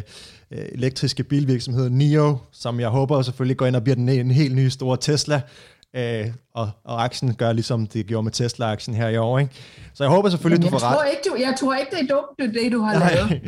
øh, 0.51 0.65
elektriske 0.71 1.23
bilvirksomhed 1.23 1.89
NIO, 1.89 2.37
som 2.51 2.79
jeg 2.79 2.89
håber 2.89 3.21
selvfølgelig 3.21 3.57
går 3.57 3.65
ind 3.65 3.75
og 3.75 3.83
bliver 3.83 3.95
den 3.95 4.09
en 4.09 4.31
helt 4.31 4.55
ny 4.55 4.67
store 4.67 4.97
Tesla, 5.01 5.41
øh, 5.95 6.27
og, 6.53 6.69
og 6.83 7.03
aktien 7.03 7.35
gør 7.35 7.53
ligesom 7.53 7.87
det 7.87 8.05
gjorde 8.05 8.23
med 8.23 8.31
Tesla-aktien 8.31 8.95
her 8.95 9.09
i 9.09 9.17
år. 9.17 9.39
Ikke? 9.39 9.53
Så 9.93 10.03
jeg 10.03 10.11
håber 10.11 10.29
selvfølgelig, 10.29 10.65
Jamen, 10.65 10.73
du 10.73 10.79
får 10.79 10.87
ret. 10.87 10.95
Tror 10.95 11.03
ikke, 11.03 11.21
du, 11.29 11.35
jeg 11.39 11.55
tror 11.59 11.75
ikke, 11.75 11.91
det 11.91 12.01
er 12.01 12.15
dumt, 12.15 12.53
det, 12.55 12.71
du 12.71 12.81
har 12.81 12.99
lavet. 12.99 13.41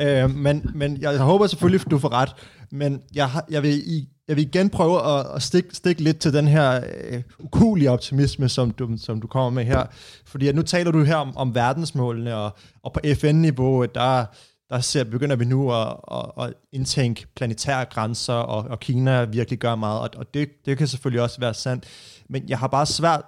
øh, 0.24 0.36
men, 0.36 0.70
men 0.74 0.96
jeg 1.00 1.18
håber 1.18 1.46
selvfølgelig, 1.46 1.90
du 1.90 1.98
får 1.98 2.12
ret. 2.12 2.34
Men 2.70 3.02
jeg, 3.14 3.30
jeg, 3.50 3.62
vil, 3.62 3.82
jeg 4.28 4.36
vil 4.36 4.46
igen 4.46 4.70
prøve 4.70 5.18
at, 5.18 5.26
at 5.34 5.42
stikke, 5.42 5.74
stikke 5.76 6.02
lidt 6.02 6.18
til 6.18 6.32
den 6.32 6.48
her 6.48 6.80
øh, 7.10 7.22
ukulige 7.38 7.90
optimisme, 7.90 8.48
som 8.48 8.70
du, 8.70 8.88
som 8.96 9.20
du 9.20 9.26
kommer 9.26 9.50
med 9.50 9.64
her. 9.64 9.86
Fordi 10.26 10.48
at 10.48 10.54
nu 10.54 10.62
taler 10.62 10.90
du 10.90 11.02
her 11.02 11.16
om, 11.16 11.36
om 11.36 11.54
verdensmålene, 11.54 12.36
og, 12.36 12.56
og 12.82 12.92
på 12.92 13.00
FN-niveau, 13.14 13.84
der 13.84 14.24
der 14.70 14.80
ser, 14.80 15.04
begynder 15.04 15.36
vi 15.36 15.44
nu 15.44 15.72
at, 15.72 15.96
at, 16.12 16.44
at 16.44 16.54
indtænke 16.72 17.26
planetære 17.36 17.84
grænser, 17.84 18.34
og, 18.34 18.70
og 18.70 18.80
Kina 18.80 19.24
virkelig 19.24 19.58
gør 19.58 19.74
meget, 19.74 20.00
og, 20.00 20.10
og 20.16 20.34
det, 20.34 20.48
det 20.66 20.78
kan 20.78 20.86
selvfølgelig 20.86 21.22
også 21.22 21.40
være 21.40 21.54
sandt. 21.54 21.84
Men 22.28 22.48
jeg 22.48 22.58
har 22.58 22.68
bare 22.68 22.86
svært, 22.86 23.22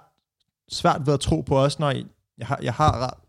svært 0.71 1.01
ved 1.05 1.13
at 1.13 1.19
tro 1.19 1.41
på 1.41 1.59
os, 1.59 1.79
når 1.79 1.91
jeg, 1.91 2.03
jeg 2.37 2.47
har, 2.47 2.59
jeg 2.63 2.73
har 2.73 3.19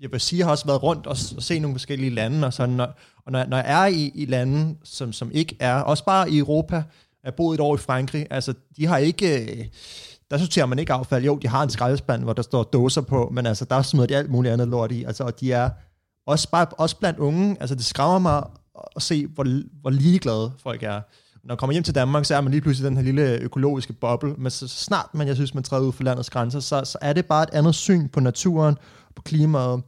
jeg 0.00 0.12
vil 0.12 0.20
sige, 0.20 0.38
jeg 0.38 0.46
har 0.46 0.50
også 0.50 0.66
været 0.66 0.82
rundt 0.82 1.06
og, 1.06 1.16
og 1.36 1.42
se 1.42 1.58
nogle 1.58 1.74
forskellige 1.74 2.10
lande, 2.10 2.46
og, 2.46 2.52
sådan, 2.52 2.74
når, 2.74 2.94
og 3.26 3.32
når, 3.32 3.44
når 3.44 3.56
jeg 3.56 3.82
er 3.82 3.86
i, 3.86 4.12
i 4.14 4.24
lande, 4.26 4.76
som, 4.84 5.12
som 5.12 5.30
ikke 5.32 5.56
er, 5.60 5.74
også 5.74 6.04
bare 6.04 6.30
i 6.30 6.38
Europa, 6.38 6.82
jeg 7.24 7.34
boet 7.34 7.54
et 7.54 7.60
år 7.60 7.74
i 7.74 7.78
Frankrig, 7.78 8.26
altså 8.30 8.54
de 8.76 8.86
har 8.86 8.98
ikke, 8.98 9.70
der 10.30 10.38
sorterer 10.38 10.66
man 10.66 10.78
ikke 10.78 10.92
affald. 10.92 11.24
Jo, 11.24 11.38
de 11.38 11.48
har 11.48 11.62
en 11.62 11.70
skraldespand, 11.70 12.22
hvor 12.22 12.32
der 12.32 12.42
står 12.42 12.62
dåser 12.62 13.00
på, 13.00 13.30
men 13.32 13.46
altså 13.46 13.64
der 13.64 13.82
smider 13.82 14.06
de 14.06 14.16
alt 14.16 14.30
muligt 14.30 14.52
andet 14.52 14.68
lort 14.68 14.92
i, 14.92 15.04
altså, 15.04 15.24
og 15.24 15.40
de 15.40 15.52
er 15.52 15.70
også, 16.26 16.50
bare, 16.50 16.66
også 16.66 16.96
blandt 16.96 17.18
unge, 17.18 17.56
altså 17.60 17.74
det 17.74 17.84
skræmmer 17.84 18.18
mig 18.18 18.42
at 18.96 19.02
se, 19.02 19.26
hvor, 19.26 19.46
hvor 19.80 19.90
ligeglade 19.90 20.52
folk 20.62 20.82
er. 20.82 21.00
Når 21.44 21.48
man 21.48 21.56
kommer 21.56 21.72
hjem 21.72 21.84
til 21.84 21.94
Danmark, 21.94 22.24
så 22.24 22.36
er 22.36 22.40
man 22.40 22.50
lige 22.50 22.60
pludselig 22.60 22.88
den 22.88 22.96
her 22.96 23.04
lille 23.04 23.38
økologiske 23.38 23.92
boble, 23.92 24.34
men 24.38 24.50
så 24.50 24.68
snart 24.68 25.14
man, 25.14 25.26
jeg 25.26 25.36
synes, 25.36 25.54
man 25.54 25.62
træder 25.62 25.86
ud 25.86 25.92
for 25.92 26.02
landets 26.02 26.30
grænser, 26.30 26.60
så, 26.60 26.84
så 26.84 26.98
er 27.00 27.12
det 27.12 27.26
bare 27.26 27.42
et 27.42 27.50
andet 27.52 27.74
syn 27.74 28.08
på 28.08 28.20
naturen, 28.20 28.76
på 29.16 29.22
klimaet 29.22 29.82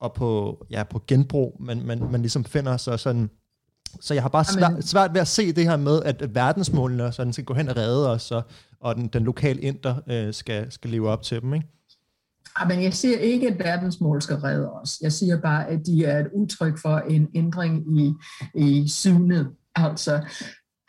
og 0.00 0.12
på, 0.12 0.58
ja, 0.70 0.82
på 0.82 1.02
genbrug, 1.06 1.56
man, 1.60 1.82
man, 1.86 1.98
man 2.10 2.20
ligesom 2.20 2.44
finder 2.44 2.76
sig 2.76 3.00
sådan. 3.00 3.30
Så 4.00 4.14
jeg 4.14 4.22
har 4.22 4.28
bare 4.28 4.44
svært, 4.44 4.84
svært 4.84 5.14
ved 5.14 5.20
at 5.20 5.28
se 5.28 5.52
det 5.52 5.64
her 5.64 5.76
med, 5.76 6.02
at 6.02 6.34
verdensmålene 6.34 7.12
sådan 7.12 7.32
skal 7.32 7.44
gå 7.44 7.54
hen 7.54 7.68
og 7.68 7.76
redde 7.76 8.10
os, 8.10 8.30
og, 8.30 8.42
og 8.80 8.94
den, 8.94 9.08
den 9.08 9.22
lokale 9.22 9.60
inder 9.60 9.94
øh, 10.06 10.34
skal, 10.34 10.72
skal 10.72 10.90
leve 10.90 11.08
op 11.08 11.22
til 11.22 11.40
dem, 11.40 11.54
ikke? 11.54 11.66
Ah, 12.58 12.68
men 12.68 12.82
jeg 12.82 12.94
siger 12.94 13.18
ikke, 13.18 13.48
at 13.48 13.58
verdensmål 13.58 14.22
skal 14.22 14.36
redde 14.36 14.72
os. 14.72 14.98
Jeg 15.00 15.12
siger 15.12 15.40
bare, 15.40 15.68
at 15.68 15.86
de 15.86 16.04
er 16.04 16.18
et 16.20 16.30
udtryk 16.34 16.78
for 16.78 16.98
en 16.98 17.28
ændring 17.34 18.00
i, 18.00 18.12
i 18.54 18.88
synet. 18.88 19.52
Altså, 19.74 20.24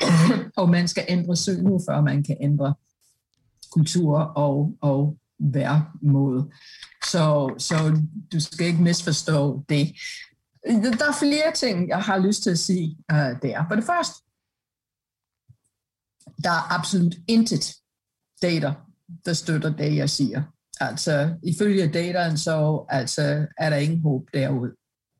og 0.58 0.70
man 0.70 0.88
skal 0.88 1.06
ændre 1.08 1.36
synet, 1.36 1.82
før 1.90 2.02
man 2.02 2.24
kan 2.24 2.38
ændre 2.42 2.74
kultur 3.72 4.18
og, 4.20 4.78
og 4.82 5.18
væremåde. 5.40 6.52
Så, 7.06 7.56
så 7.58 8.02
du 8.32 8.40
skal 8.40 8.68
ikke 8.68 8.84
misforstå 8.84 9.64
det. 9.70 9.94
Der 10.66 11.08
er 11.08 11.20
flere 11.20 11.54
ting, 11.56 11.90
jeg 11.90 12.02
har 12.02 12.18
lyst 12.18 12.44
til 12.44 12.50
at 12.50 12.60
sige 12.60 12.98
uh, 13.12 13.18
der. 13.18 13.66
For 13.68 13.76
det 13.76 13.84
første, 13.84 14.24
der 16.44 16.50
er 16.50 16.74
absolut 16.74 17.16
intet 17.28 17.76
data, 18.42 18.74
der 19.26 19.34
støtter 19.34 19.76
det, 19.76 19.96
jeg 19.96 20.10
siger. 20.10 20.44
Altså, 20.80 21.36
ifølge 21.44 21.88
dataen, 21.88 22.38
så 22.38 22.86
altså, 22.90 23.48
er 23.58 23.70
der 23.70 23.78
ingen 23.78 24.02
håb 24.02 24.30
derude. 24.34 24.72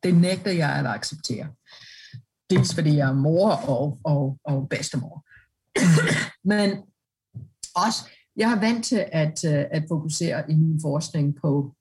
Det 0.02 0.16
nægter 0.16 0.50
jeg 0.50 0.70
at 0.70 0.86
acceptere. 0.86 1.46
Dels 2.50 2.74
fordi 2.74 2.96
jeg 2.96 3.08
er 3.08 3.14
mor 3.14 3.50
og, 3.50 4.00
og, 4.04 4.38
og 4.44 4.68
bedstemor. 4.68 5.24
Men 6.52 6.70
også, 7.74 8.08
jeg 8.36 8.50
har 8.50 8.60
vant 8.60 8.84
til 8.84 9.04
at, 9.12 9.44
øh, 9.44 9.64
at 9.70 9.84
fokusere 9.88 10.50
i 10.50 10.54
min 10.54 10.80
forskning 10.82 11.36
på, 11.40 11.74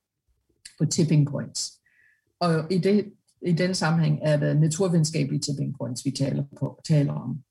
på 0.80 0.86
tipping 0.86 1.28
points. 1.28 1.74
Og 2.40 2.72
i, 2.72 2.78
det, 2.78 3.14
i 3.42 3.52
den 3.52 3.76
sammenhæng 3.76 4.20
er 4.22 4.38
det 4.38 4.60
naturvidenskabelige 4.60 5.42
tipping 5.42 5.76
points, 5.78 6.06
vi 6.06 6.12
taler, 6.12 6.44
på, 6.60 6.82
taler 6.88 7.14
om. 7.14 7.44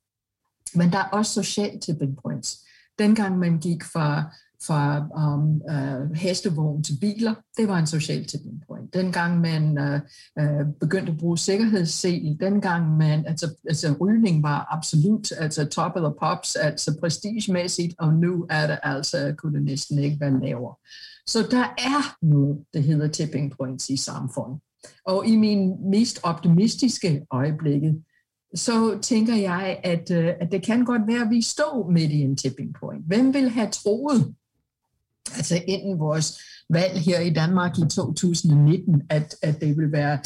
Men 0.74 0.92
der 0.92 0.98
er 0.98 1.08
også 1.08 1.32
social 1.32 1.80
tipping 1.80 2.18
points. 2.22 2.66
Dengang 2.98 3.38
man 3.38 3.58
gik 3.58 3.84
fra 3.84 4.34
fra 4.66 4.98
um, 4.98 5.60
uh, 5.70 6.16
hestevogn 6.16 6.82
til 6.82 6.98
biler, 7.00 7.34
det 7.56 7.68
var 7.68 7.78
en 7.78 7.86
social 7.86 8.24
tipping 8.24 8.62
point. 8.68 8.94
Dengang 8.94 9.40
man 9.40 9.78
uh, 9.78 10.00
uh, 10.42 10.66
begyndte 10.80 11.12
at 11.12 11.18
bruge 11.18 11.38
sikkerhedssel, 11.38 12.36
dengang 12.40 12.96
man, 12.96 13.26
altså, 13.26 13.50
altså 13.68 13.94
rygning 14.00 14.42
var 14.42 14.66
absolut, 14.70 15.32
altså 15.38 15.64
top 15.64 15.92
of 15.96 16.02
the 16.02 16.14
pops, 16.20 16.56
altså 16.56 16.96
prestigemæssigt, 17.00 17.94
og 17.98 18.14
nu 18.14 18.46
er 18.50 18.66
det 18.66 18.78
altså, 18.82 19.34
kunne 19.38 19.58
det 19.58 19.64
næsten 19.64 19.98
ikke 19.98 20.20
være 20.20 20.40
lavere. 20.40 20.74
Så 21.26 21.46
der 21.50 21.64
er 21.78 22.16
noget, 22.22 22.58
der 22.74 22.80
hedder 22.80 23.08
tipping 23.08 23.52
points 23.56 23.90
i 23.90 23.96
samfundet. 23.96 24.60
Og 25.04 25.26
i 25.26 25.36
min 25.36 25.90
mest 25.90 26.20
optimistiske 26.22 27.26
øjeblikke, 27.30 27.94
så 28.54 28.98
tænker 29.02 29.34
jeg, 29.34 29.80
at, 29.84 30.10
at 30.10 30.52
det 30.52 30.62
kan 30.62 30.84
godt 30.84 31.02
være, 31.06 31.22
at 31.22 31.30
vi 31.30 31.42
står 31.42 31.90
midt 31.90 32.12
i 32.12 32.20
en 32.20 32.36
tipping 32.36 32.74
point. 32.80 33.06
Hvem 33.06 33.34
vil 33.34 33.48
have 33.48 33.70
troet, 33.70 34.34
altså 35.36 35.62
inden 35.66 35.98
vores 35.98 36.38
valg 36.70 36.98
her 37.00 37.20
i 37.20 37.30
Danmark 37.30 37.78
i 37.78 37.88
2019, 37.90 39.02
at, 39.10 39.34
at 39.42 39.60
det 39.60 39.76
vil 39.76 39.92
være 39.92 40.18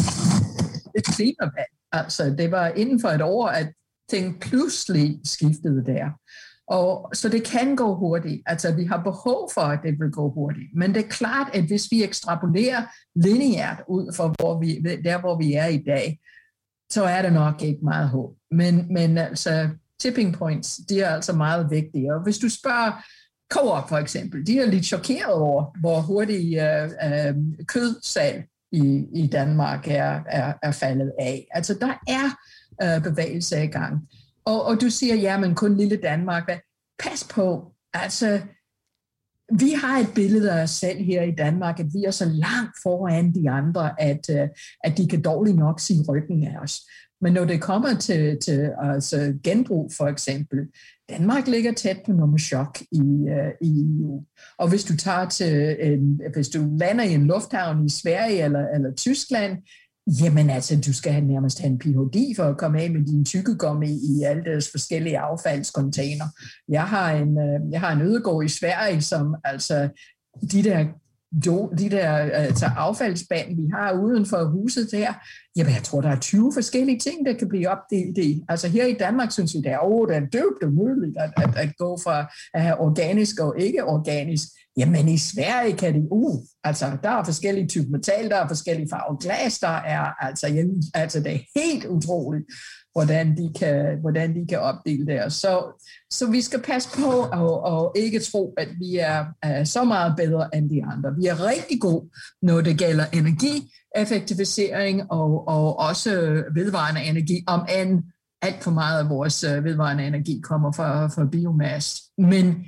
et 0.97 1.05
klimavalg. 1.05 1.73
Altså 1.93 2.35
det 2.39 2.51
var 2.51 2.67
inden 2.67 3.01
for 3.01 3.09
et 3.09 3.23
år, 3.23 3.47
at 3.47 3.73
ting 4.11 4.41
pludselig 4.41 5.21
skiftede 5.25 5.85
der. 5.85 6.11
Og, 6.71 7.11
så 7.15 7.29
det 7.29 7.45
kan 7.45 7.77
gå 7.77 7.95
hurtigt. 7.95 8.43
Altså, 8.47 8.75
vi 8.75 8.85
har 8.85 9.03
behov 9.03 9.51
for, 9.55 9.61
at 9.61 9.79
det 9.83 10.01
vil 10.01 10.11
gå 10.11 10.31
hurtigt. 10.31 10.69
Men 10.75 10.95
det 10.95 11.05
er 11.05 11.09
klart, 11.09 11.51
at 11.55 11.65
hvis 11.65 11.87
vi 11.91 12.05
ekstrapolerer 12.05 12.83
lineært 13.15 13.83
ud 13.89 14.15
fra 14.17 14.35
hvor 14.39 14.61
vi, 14.61 14.81
der, 15.05 15.21
hvor 15.21 15.39
vi 15.39 15.55
er 15.55 15.67
i 15.67 15.83
dag, 15.87 16.21
så 16.91 17.05
er 17.05 17.23
der 17.23 17.31
nok 17.31 17.63
ikke 17.63 17.85
meget 17.85 18.09
håb. 18.09 18.37
Men, 18.51 18.93
men 18.93 19.19
altså, 19.19 19.69
tipping 20.01 20.35
points, 20.35 20.81
de 20.89 21.01
er 21.01 21.11
altså 21.15 21.33
meget 21.33 21.71
vigtige. 21.71 22.15
Og 22.15 22.23
hvis 22.23 22.39
du 22.39 22.49
spørger 22.49 23.05
Coop 23.51 23.89
for 23.89 23.97
eksempel, 23.97 24.47
de 24.47 24.61
er 24.61 24.67
lidt 24.67 24.85
chokeret 24.85 25.35
over, 25.35 25.81
hvor 25.81 26.01
hurtigt 26.01 26.63
øh, 26.63 26.85
øh, 26.85 27.35
kødsal 27.67 28.45
i, 28.73 29.07
i 29.15 29.27
Danmark 29.27 29.89
er, 29.89 30.21
er, 30.27 30.53
er 30.63 30.73
faldet 30.73 31.13
af. 31.19 31.47
Altså 31.51 31.75
der 31.75 31.95
er 32.09 32.31
øh, 32.83 33.03
bevægelse 33.03 33.65
i 33.65 33.67
gang. 33.67 34.09
Og, 34.45 34.65
og 34.65 34.81
du 34.81 34.91
siger, 34.91 35.15
ja, 35.15 35.39
men 35.39 35.55
kun 35.55 35.77
lille 35.77 35.97
Danmark. 35.97 36.51
Pas 36.99 37.29
på, 37.31 37.73
altså 37.95 38.41
vi 39.59 39.71
har 39.71 39.99
et 39.99 40.09
billede 40.15 40.53
af 40.53 40.63
os 40.63 40.71
selv 40.71 40.99
her 40.99 41.23
i 41.23 41.31
Danmark, 41.31 41.81
at 41.81 41.87
vi 41.95 42.05
er 42.05 42.11
så 42.11 42.25
langt 42.25 42.77
foran 42.83 43.35
de 43.35 43.51
andre, 43.51 44.01
at, 44.03 44.31
øh, 44.31 44.49
at 44.85 44.99
de 44.99 45.09
kan 45.09 45.23
dårligt 45.23 45.57
nok 45.57 45.81
sige 45.81 46.05
ryggen 46.09 46.47
af 46.47 46.59
os. 46.63 46.81
Men 47.21 47.33
når 47.33 47.45
det 47.45 47.61
kommer 47.61 47.95
til, 47.95 48.39
til 48.45 48.71
altså 48.83 49.35
genbrug 49.45 49.91
for 49.97 50.07
eksempel, 50.07 50.59
Danmark 51.11 51.49
ligger 51.49 51.73
tæt 51.73 52.01
på 52.07 52.13
nummer 52.13 52.39
chok 52.39 52.81
i, 52.93 53.01
uh, 53.01 53.69
i 53.69 53.81
EU. 53.81 54.25
Og 54.59 54.69
hvis 54.69 54.85
du 54.85 54.97
tager 54.97 55.29
til 55.29 55.77
en, 55.81 56.21
hvis 56.35 56.49
du 56.49 56.77
lander 56.79 57.05
i 57.05 57.15
en 57.15 57.27
lufthavn 57.27 57.87
i 57.87 57.89
Sverige 57.89 58.45
eller, 58.45 58.69
eller 58.75 58.95
Tyskland, 58.95 59.59
jamen 60.21 60.51
altså, 60.51 60.81
du 60.87 60.93
skal 60.93 61.13
have 61.13 61.25
nærmest 61.25 61.61
have 61.61 61.71
en 61.71 61.79
Ph.D. 61.79 62.37
for 62.37 62.45
at 62.45 62.59
komme 62.59 62.81
af 62.81 62.91
med 62.91 63.05
din 63.05 63.25
tykkegummi 63.25 63.91
i 63.91 64.23
alle 64.23 64.45
deres 64.45 64.71
forskellige 64.71 65.19
affaldskontainer. 65.19 66.25
Jeg 66.69 66.85
har 66.85 67.13
en, 67.13 67.29
uh, 67.29 67.73
jeg 67.73 67.81
har 67.81 67.93
en 67.93 68.03
ødegård 68.03 68.45
i 68.45 68.49
Sverige, 68.49 69.03
som 69.03 69.37
altså, 69.45 69.89
de 70.53 70.63
der 70.63 70.87
de 71.79 71.91
der 71.91 72.11
altså 72.33 72.67
affaldsband, 72.67 73.57
vi 73.57 73.69
har 73.75 73.93
uden 73.93 74.27
for 74.27 74.45
huset 74.45 74.89
der, 74.93 75.13
jamen 75.57 75.75
jeg 75.75 75.83
tror, 75.83 76.01
der 76.01 76.09
er 76.09 76.21
20 76.21 76.53
forskellige 76.55 76.99
ting, 76.99 77.27
der 77.27 77.33
kan 77.33 77.49
blive 77.49 77.69
opdelt 77.69 78.19
i. 78.19 78.43
Altså 78.49 78.69
her 78.69 78.87
i 78.87 78.93
Danmark 78.93 79.33
synes 79.33 79.55
vi, 79.55 79.59
det 79.59 79.73
er, 79.73 79.79
oh, 79.83 80.09
det 80.09 80.17
er 80.17 80.21
dybt 80.21 80.63
umuligt 80.63 81.17
at, 81.19 81.33
at, 81.37 81.57
at 81.57 81.77
gå 81.77 81.99
fra 82.05 82.27
at 82.55 82.63
have 82.63 82.81
organisk 82.81 83.41
og 83.41 83.55
ikke 83.59 83.85
organisk. 83.85 84.49
Jamen 84.77 85.09
i 85.09 85.19
Sverige 85.19 85.77
kan 85.77 85.95
det, 85.95 86.09
uh, 86.11 86.41
altså 86.65 86.97
der 87.03 87.11
er 87.11 87.25
forskellige 87.25 87.69
typer 87.69 87.91
metal, 87.91 88.31
der 88.31 88.37
er 88.37 88.49
forskellige 88.49 88.89
farver 88.91 89.17
glas, 89.17 89.59
der 89.59 89.69
er, 89.69 90.25
altså, 90.25 90.47
jamen, 90.49 90.83
altså 90.95 91.21
det 91.21 91.35
er 91.35 91.61
helt 91.61 91.87
utroligt 91.87 92.45
hvordan 92.93 93.37
de 93.37 93.53
kan, 93.59 94.01
hvordan 94.01 94.35
de 94.35 94.47
kan 94.47 94.61
opdele 94.61 95.07
det. 95.07 95.33
Så, 95.33 95.83
så 96.11 96.31
vi 96.31 96.43
skal 96.43 96.63
passe 96.63 96.89
på 96.99 97.11
og, 97.33 97.63
og 97.63 97.93
ikke 97.97 98.21
tro, 98.21 98.55
at 98.57 98.69
vi 98.79 98.97
er, 98.97 99.25
er 99.43 99.65
så 99.65 99.85
meget 99.85 100.15
bedre 100.17 100.57
end 100.57 100.71
de 100.71 100.85
andre. 100.85 101.17
Vi 101.19 101.27
er 101.27 101.47
rigtig 101.47 101.81
gode, 101.81 102.11
når 102.43 102.61
det 102.61 102.79
gælder 102.79 103.05
energi, 103.13 103.73
effektivisering 103.97 105.13
og, 105.13 105.49
og 105.49 105.79
også 105.79 106.11
vedvarende 106.55 107.03
energi, 107.03 107.45
om 107.47 107.67
end 107.79 108.03
alt 108.43 108.65
for 108.65 108.71
meget 108.71 108.99
af 108.99 109.09
vores 109.09 109.45
øh, 109.45 109.65
vedvarende 109.65 110.07
energi 110.07 110.41
kommer 110.43 110.73
fra, 110.73 111.07
fra 111.07 111.25
biomasse. 111.25 112.03
Men 112.19 112.65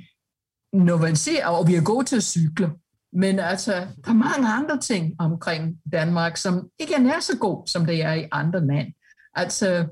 når 0.73 0.97
man 0.97 1.15
ser, 1.15 1.47
og 1.47 1.67
vi 1.67 1.75
er 1.75 1.83
gode 1.83 2.05
til 2.05 2.15
at 2.15 2.23
cykle, 2.23 2.69
men 3.13 3.39
altså, 3.39 3.71
der 4.05 4.09
er 4.09 4.13
mange 4.13 4.47
andre 4.47 4.79
ting 4.79 5.15
omkring 5.19 5.77
Danmark, 5.91 6.37
som 6.37 6.69
ikke 6.79 6.93
er 6.93 6.99
nær 6.99 7.19
så 7.19 7.37
god, 7.37 7.67
som 7.67 7.85
det 7.85 8.03
er 8.03 8.13
i 8.13 8.27
andre 8.31 8.67
lande. 8.67 8.93
Altså, 9.33 9.87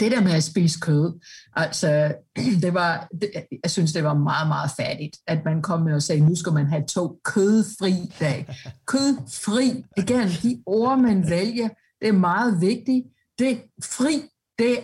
det 0.00 0.12
der 0.12 0.20
med 0.22 0.32
at 0.32 0.44
spise 0.44 0.80
kød, 0.80 1.20
altså, 1.56 2.14
det 2.62 2.74
var, 2.74 3.08
det, 3.20 3.30
jeg 3.62 3.70
synes, 3.70 3.92
det 3.92 4.04
var 4.04 4.14
meget, 4.14 4.48
meget 4.48 4.70
fattigt, 4.76 5.16
at 5.26 5.44
man 5.44 5.62
kom 5.62 5.82
med 5.82 5.94
og 5.94 6.02
sagde, 6.02 6.26
nu 6.26 6.34
skal 6.34 6.52
man 6.52 6.66
have 6.66 6.84
to 6.86 7.20
kødfri 7.24 7.94
dag. 8.20 8.56
Kødfri, 8.86 9.84
igen, 9.96 10.28
de 10.42 10.62
ord, 10.66 10.98
man 10.98 11.30
vælger, 11.30 11.68
det 12.00 12.08
er 12.08 12.12
meget 12.12 12.60
vigtigt. 12.60 13.06
Det 13.38 13.62
fri, 13.84 14.22
det, 14.58 14.78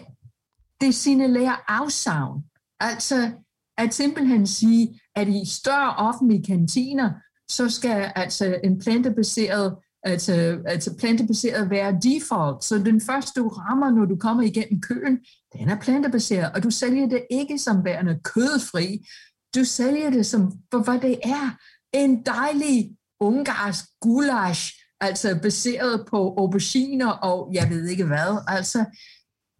det 0.80 0.94
signalerer 0.94 1.56
afsavn. 1.68 2.42
Altså, 2.80 3.30
at 3.78 3.94
simpelthen 3.94 4.46
sige, 4.46 5.00
at 5.16 5.28
i 5.28 5.42
større 5.46 5.96
offentlige 5.96 6.44
kantiner, 6.44 7.12
så 7.48 7.68
skal 7.68 8.12
altså 8.16 8.60
en 8.64 8.78
plantebaseret 8.78 9.76
altså, 10.02 10.58
altså 10.66 10.96
plantebaseret 10.96 11.70
være 11.70 11.98
default. 12.02 12.64
Så 12.64 12.78
den 12.78 13.00
første, 13.00 13.40
du 13.40 13.48
rammer, 13.48 13.90
når 13.90 14.04
du 14.04 14.16
kommer 14.16 14.42
igennem 14.42 14.80
køen, 14.80 15.18
den 15.52 15.68
er 15.68 15.80
plantebaseret, 15.80 16.52
og 16.54 16.62
du 16.62 16.70
sælger 16.70 17.08
det 17.08 17.26
ikke 17.30 17.58
som 17.58 17.84
værende 17.84 18.20
kødfri. 18.24 19.06
Du 19.54 19.64
sælger 19.64 20.10
det 20.10 20.26
som, 20.26 20.52
for 20.72 20.82
hvad 20.82 20.98
det 21.00 21.18
er. 21.24 21.56
En 21.92 22.22
dejlig 22.22 22.90
ungarsk 23.20 23.84
gulasch, 24.00 24.74
altså 25.00 25.38
baseret 25.42 26.06
på 26.10 26.34
auberginer 26.38 27.10
og 27.10 27.50
jeg 27.52 27.70
ved 27.70 27.88
ikke 27.88 28.04
hvad. 28.04 28.44
Altså, 28.48 28.84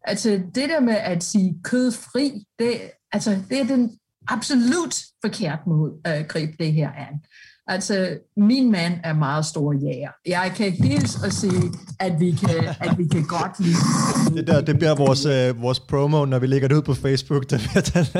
altså 0.04 0.30
det 0.30 0.68
der 0.68 0.80
med 0.80 0.94
at 0.94 1.22
sige 1.22 1.60
kødfri, 1.64 2.44
det, 2.58 2.80
altså, 3.12 3.38
det 3.50 3.60
er 3.60 3.66
den 3.66 3.98
absolut 4.28 4.94
forkert 5.24 5.66
måde 5.66 5.92
at 6.04 6.28
gribe 6.28 6.52
det 6.58 6.72
her 6.72 6.92
an. 6.92 7.20
Altså, 7.70 8.18
min 8.36 8.72
mand 8.72 8.92
er 9.04 9.12
meget 9.12 9.46
stor 9.46 9.72
jæger. 9.72 10.10
Jeg 10.26 10.52
kan 10.56 10.72
hilse 10.72 11.18
og 11.26 11.32
sige, 11.32 11.62
at 12.00 12.20
vi 12.20 12.30
kan, 12.30 12.64
at 12.80 12.98
vi 12.98 13.06
kan 13.08 13.24
godt 13.26 13.60
lide... 13.60 13.76
Det, 14.36 14.46
der, 14.46 14.60
det 14.60 14.78
bliver 14.78 14.94
vores, 14.96 15.26
øh, 15.26 15.62
vores 15.62 15.80
promo, 15.80 16.24
når 16.24 16.38
vi 16.38 16.46
lægger 16.46 16.68
det 16.68 16.76
ud 16.76 16.82
på 16.82 16.94
Facebook. 16.94 17.50
Det 17.50 17.60
bliver 17.60 18.14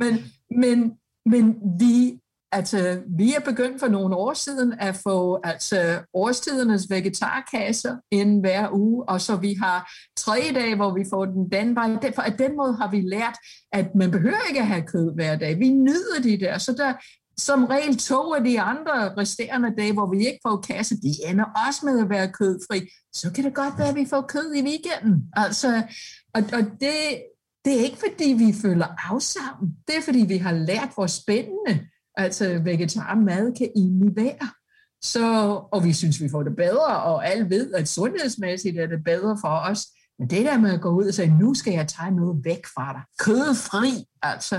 men, 0.02 0.12
men, 0.50 0.92
men 1.26 1.56
vi 1.80 2.20
Altså, 2.52 3.02
vi 3.18 3.34
er 3.34 3.40
begyndt 3.40 3.80
for 3.80 3.88
nogle 3.88 4.16
år 4.16 4.34
siden 4.34 4.72
at 4.78 4.94
få 4.94 5.40
altså, 5.44 6.00
årstidernes 6.14 6.86
vegetarkasser 6.90 7.96
ind 8.10 8.40
hver 8.40 8.68
uge, 8.72 9.08
og 9.08 9.20
så 9.20 9.36
vi 9.36 9.54
har 9.54 9.90
tre 10.16 10.50
dage, 10.54 10.76
hvor 10.76 10.94
vi 10.94 11.04
får 11.10 11.24
den 11.24 11.52
den 11.52 11.74
vej. 11.74 12.12
For 12.14 12.22
af 12.22 12.32
den 12.32 12.56
måde 12.56 12.76
har 12.76 12.90
vi 12.90 13.00
lært, 13.00 13.36
at 13.72 13.94
man 13.94 14.10
behøver 14.10 14.48
ikke 14.48 14.60
at 14.60 14.66
have 14.66 14.82
kød 14.82 15.14
hver 15.14 15.36
dag. 15.36 15.58
Vi 15.58 15.68
nyder 15.68 16.20
de 16.22 16.40
der, 16.40 16.58
så 16.58 16.72
der, 16.72 16.92
som 17.40 17.64
regel 17.64 17.96
to 17.96 18.34
af 18.34 18.44
de 18.44 18.60
andre 18.60 19.14
resterende 19.16 19.74
dage, 19.78 19.92
hvor 19.92 20.10
vi 20.10 20.26
ikke 20.26 20.40
får 20.46 20.56
kasse, 20.56 20.94
de 20.94 21.14
ender 21.30 21.44
også 21.66 21.80
med 21.86 22.00
at 22.00 22.10
være 22.10 22.32
kødfri. 22.32 22.88
Så 23.12 23.32
kan 23.32 23.44
det 23.44 23.54
godt 23.54 23.78
være, 23.78 23.88
at 23.88 23.94
vi 23.94 24.06
får 24.10 24.20
kød 24.20 24.54
i 24.54 24.62
weekenden. 24.62 25.30
Altså, 25.36 25.82
og, 26.34 26.42
og 26.52 26.62
det, 26.80 27.22
det 27.64 27.72
er 27.80 27.84
ikke, 27.84 27.98
fordi 28.08 28.32
vi 28.32 28.54
føler 28.62 28.86
afsavn. 29.10 29.68
Det 29.88 29.96
er, 29.96 30.02
fordi 30.02 30.18
vi 30.18 30.36
har 30.36 30.52
lært, 30.52 30.90
hvor 30.94 31.06
spændende 31.06 31.88
altså 32.18 32.58
vegetarmad 32.58 33.56
kan 33.58 33.70
egentlig 33.76 34.16
være. 34.16 34.48
Så, 35.02 35.26
og 35.72 35.84
vi 35.84 35.92
synes, 35.92 36.22
vi 36.22 36.28
får 36.28 36.42
det 36.42 36.56
bedre, 36.56 37.02
og 37.02 37.26
alle 37.28 37.50
ved, 37.50 37.74
at 37.74 37.88
sundhedsmæssigt 37.88 38.78
er 38.78 38.86
det 38.86 39.04
bedre 39.04 39.38
for 39.40 39.48
os. 39.48 39.86
Men 40.18 40.30
det 40.30 40.44
der 40.44 40.58
med 40.58 40.70
at 40.70 40.80
gå 40.80 40.90
ud 40.90 41.04
og 41.04 41.14
sige, 41.14 41.38
nu 41.38 41.54
skal 41.54 41.72
jeg 41.72 41.88
tage 41.88 42.10
noget 42.10 42.44
væk 42.44 42.66
fra 42.66 42.92
dig. 42.92 43.02
Kødfri, 43.18 44.04
altså, 44.22 44.56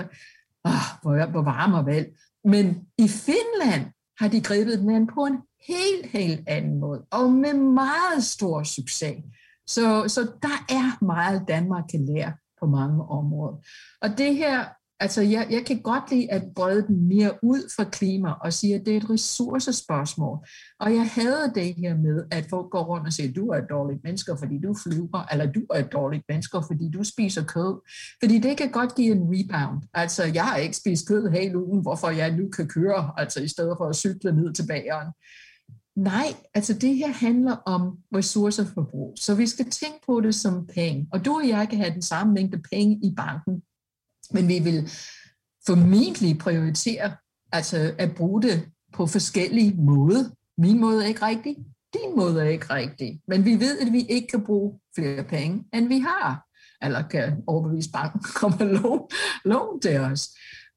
åh, 0.65 0.71
hvor, 1.01 1.25
hvor 1.31 1.41
varm 1.41 1.73
og 1.73 1.85
vel. 1.85 2.07
Men 2.43 2.65
i 2.97 3.07
Finland 3.07 3.85
har 4.19 4.27
de 4.27 4.41
grebet 4.41 4.79
den 4.79 5.07
på 5.07 5.25
en 5.25 5.37
helt, 5.67 6.05
helt 6.05 6.43
anden 6.47 6.79
måde, 6.79 7.01
og 7.11 7.31
med 7.31 7.53
meget 7.53 8.23
stor 8.23 8.63
succes. 8.63 9.23
Så, 9.67 10.07
så 10.07 10.21
der 10.21 10.65
er 10.69 11.03
meget, 11.05 11.45
Danmark 11.47 11.83
kan 11.91 12.05
lære 12.05 12.33
på 12.59 12.65
mange 12.65 13.03
områder. 13.03 13.57
Og 14.01 14.17
det 14.17 14.35
her 14.35 14.65
Altså, 15.01 15.21
jeg, 15.21 15.47
jeg 15.49 15.65
kan 15.65 15.81
godt 15.81 16.11
lide 16.11 16.31
at 16.31 16.43
brede 16.55 16.87
den 16.87 17.07
mere 17.07 17.31
ud 17.43 17.71
for 17.75 17.83
klima 17.83 18.31
og 18.31 18.53
sige, 18.53 18.75
at 18.75 18.85
det 18.85 18.93
er 18.93 18.97
et 18.97 19.09
ressourcespørgsmål. 19.09 20.37
Og 20.79 20.93
jeg 20.93 21.09
havde 21.09 21.51
det 21.55 21.75
her 21.75 21.97
med, 21.97 22.23
at 22.31 22.45
folk 22.49 22.69
går 22.69 22.83
rundt 22.83 23.07
og 23.07 23.13
siger, 23.13 23.29
at 23.29 23.35
du 23.35 23.47
er 23.47 23.57
et 23.57 23.69
dårligt 23.69 24.03
menneske, 24.03 24.31
fordi 24.39 24.59
du 24.63 24.75
flyver, 24.83 25.31
eller 25.31 25.51
du 25.51 25.61
er 25.73 25.79
et 25.79 25.91
dårligt 25.91 26.23
menneske, 26.29 26.57
fordi 26.67 26.89
du 26.93 27.03
spiser 27.03 27.43
kød. 27.43 27.81
Fordi 28.23 28.39
det 28.39 28.57
kan 28.57 28.71
godt 28.71 28.95
give 28.95 29.11
en 29.11 29.23
rebound. 29.23 29.83
Altså, 29.93 30.23
jeg 30.23 30.45
har 30.45 30.57
ikke 30.57 30.77
spist 30.77 31.07
kød 31.07 31.29
hele 31.29 31.65
ugen, 31.65 31.81
hvorfor 31.81 32.09
jeg 32.09 32.31
nu 32.31 32.49
kan 32.49 32.67
køre, 32.67 33.11
altså 33.17 33.41
i 33.41 33.47
stedet 33.47 33.75
for 33.77 33.85
at 33.89 33.95
cykle 33.95 34.31
ned 34.35 34.53
til 34.53 34.67
bageren. 34.67 35.07
Nej, 35.95 36.27
altså 36.53 36.73
det 36.73 36.95
her 36.95 37.11
handler 37.11 37.55
om 37.55 37.97
ressourceforbrug. 38.15 39.15
Så 39.19 39.35
vi 39.35 39.47
skal 39.47 39.65
tænke 39.65 39.99
på 40.05 40.21
det 40.21 40.35
som 40.35 40.67
penge. 40.67 41.07
Og 41.11 41.25
du 41.25 41.33
og 41.33 41.47
jeg 41.47 41.67
kan 41.69 41.79
have 41.79 41.93
den 41.93 42.01
samme 42.01 42.33
mængde 42.33 42.61
penge 42.71 42.99
i 43.03 43.13
banken 43.17 43.63
men 44.33 44.47
vi 44.47 44.59
vil 44.59 44.91
formentlig 45.65 46.37
prioritere 46.37 47.11
altså 47.51 47.93
at 47.97 48.15
bruge 48.15 48.41
det 48.41 48.69
på 48.93 49.05
forskellige 49.05 49.75
måder. 49.77 50.23
Min 50.57 50.79
måde 50.79 51.03
er 51.03 51.07
ikke 51.07 51.25
rigtig, 51.25 51.55
din 51.93 52.15
måde 52.15 52.41
er 52.41 52.49
ikke 52.49 52.73
rigtig. 52.73 53.21
Men 53.27 53.45
vi 53.45 53.59
ved, 53.59 53.79
at 53.79 53.93
vi 53.93 54.01
ikke 54.01 54.27
kan 54.27 54.45
bruge 54.45 54.79
flere 54.95 55.23
penge, 55.23 55.63
end 55.73 55.87
vi 55.87 55.99
har. 55.99 56.45
Eller 56.81 57.07
kan 57.07 57.43
overbevise 57.47 57.91
banken 57.91 58.21
om 58.45 58.53
at 58.59 58.67
låne, 58.67 59.01
låne 59.45 59.79
til 59.79 59.99
os. 59.99 60.29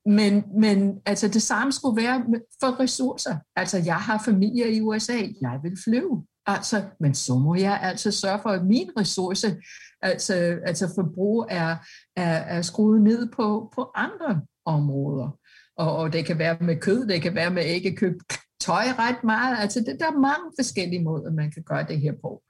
Men, 0.06 0.44
men 0.60 0.98
altså 1.06 1.28
det 1.28 1.42
samme 1.42 1.72
skulle 1.72 2.02
være 2.02 2.24
for 2.60 2.80
ressourcer. 2.80 3.36
Altså 3.56 3.78
jeg 3.78 3.96
har 3.96 4.22
familie 4.24 4.76
i 4.76 4.80
USA, 4.80 5.18
jeg 5.40 5.58
vil 5.62 5.76
flyve. 5.84 6.26
Altså, 6.46 6.82
men 7.00 7.14
så 7.14 7.38
må 7.38 7.54
jeg 7.54 7.80
altså 7.82 8.10
sørge 8.10 8.38
for, 8.42 8.50
at 8.50 8.66
min 8.66 8.90
ressource, 8.98 9.56
altså, 10.02 10.34
altså 10.66 10.94
forbrug, 10.94 11.46
er, 11.50 11.76
er, 12.16 12.36
er 12.36 12.62
skruet 12.62 13.02
ned 13.02 13.30
på, 13.30 13.72
på 13.74 13.90
andre 13.94 14.40
områder. 14.64 15.38
Og, 15.76 15.96
og 15.96 16.12
det 16.12 16.24
kan 16.24 16.38
være 16.38 16.56
med 16.60 16.76
kød, 16.76 17.06
det 17.06 17.22
kan 17.22 17.34
være 17.34 17.50
med 17.50 17.64
ikke 17.64 17.96
købe 17.96 18.18
tøj 18.60 18.84
ret 18.98 19.24
meget. 19.24 19.56
Altså, 19.58 19.80
det, 19.80 19.96
der 20.00 20.06
er 20.06 20.20
mange 20.20 20.52
forskellige 20.58 21.04
måder, 21.04 21.30
man 21.30 21.50
kan 21.50 21.62
gøre 21.62 21.86
det 21.88 22.00
her 22.00 22.12
på. 22.22 22.42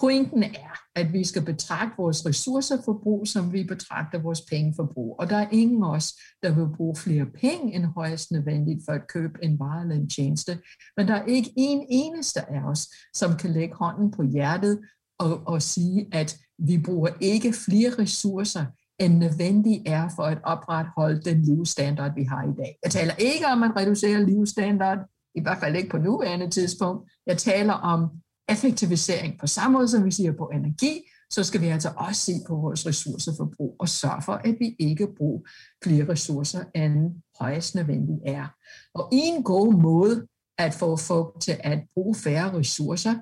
Pointen 0.00 0.42
er, 0.42 0.74
at 0.94 1.12
vi 1.12 1.24
skal 1.24 1.44
betragte 1.44 1.94
vores 1.98 2.26
ressourceforbrug, 2.26 3.26
som 3.26 3.52
vi 3.52 3.64
betragter 3.64 4.18
vores 4.18 4.40
pengeforbrug. 4.50 5.16
Og 5.18 5.30
der 5.30 5.36
er 5.36 5.48
ingen 5.52 5.84
af 5.84 5.90
os, 5.90 6.12
der 6.42 6.54
vil 6.54 6.76
bruge 6.76 6.96
flere 6.96 7.26
penge 7.26 7.74
end 7.74 7.84
højst 7.84 8.30
nødvendigt 8.30 8.80
for 8.86 8.92
at 8.92 9.08
købe 9.08 9.38
en 9.42 9.58
vare 9.58 9.82
eller 9.82 9.94
en 9.94 10.08
tjeneste. 10.10 10.58
Men 10.96 11.08
der 11.08 11.14
er 11.14 11.24
ikke 11.24 11.52
en 11.56 11.86
eneste 11.88 12.50
af 12.50 12.62
os, 12.62 12.88
som 13.14 13.36
kan 13.36 13.50
lægge 13.50 13.74
hånden 13.74 14.10
på 14.10 14.22
hjertet 14.22 14.80
og, 15.20 15.42
og 15.46 15.62
sige, 15.62 16.06
at 16.12 16.38
vi 16.58 16.78
bruger 16.78 17.08
ikke 17.20 17.52
flere 17.52 17.90
ressourcer, 17.98 18.64
end 19.00 19.18
nødvendigt 19.18 19.82
er 19.86 20.08
for 20.16 20.22
at 20.22 20.38
opretholde 20.44 21.20
den 21.20 21.42
livsstandard, 21.42 22.14
vi 22.14 22.24
har 22.24 22.42
i 22.42 22.54
dag. 22.56 22.76
Jeg 22.84 22.90
taler 22.90 23.14
ikke 23.14 23.46
om 23.46 23.62
at 23.62 23.76
reducere 23.76 24.24
livsstandard, 24.24 24.98
i 25.34 25.40
hvert 25.40 25.58
fald 25.58 25.76
ikke 25.76 25.88
på 25.88 25.98
nuværende 25.98 26.50
tidspunkt. 26.50 27.10
Jeg 27.26 27.38
taler 27.38 27.72
om 27.72 28.08
effektivisering. 28.48 29.38
På 29.40 29.46
samme 29.46 29.78
måde 29.78 29.88
som 29.88 30.04
vi 30.04 30.10
siger 30.10 30.32
på 30.32 30.50
energi, 30.54 31.00
så 31.30 31.44
skal 31.44 31.60
vi 31.60 31.66
altså 31.66 31.92
også 31.96 32.20
se 32.20 32.32
på 32.48 32.54
vores 32.56 32.86
ressourceforbrug 32.86 33.76
og 33.78 33.88
sørge 33.88 34.22
for, 34.22 34.32
at 34.32 34.56
vi 34.58 34.76
ikke 34.78 35.08
bruger 35.16 35.40
flere 35.84 36.08
ressourcer, 36.08 36.64
end 36.74 37.22
højst 37.40 37.74
nødvendigt 37.74 38.20
er. 38.26 38.46
Og 38.94 39.08
en 39.12 39.42
god 39.42 39.72
måde 39.72 40.26
at 40.58 40.74
få 40.74 40.96
folk 40.96 41.40
til 41.40 41.56
at 41.60 41.78
bruge 41.94 42.14
færre 42.14 42.58
ressourcer, 42.58 43.14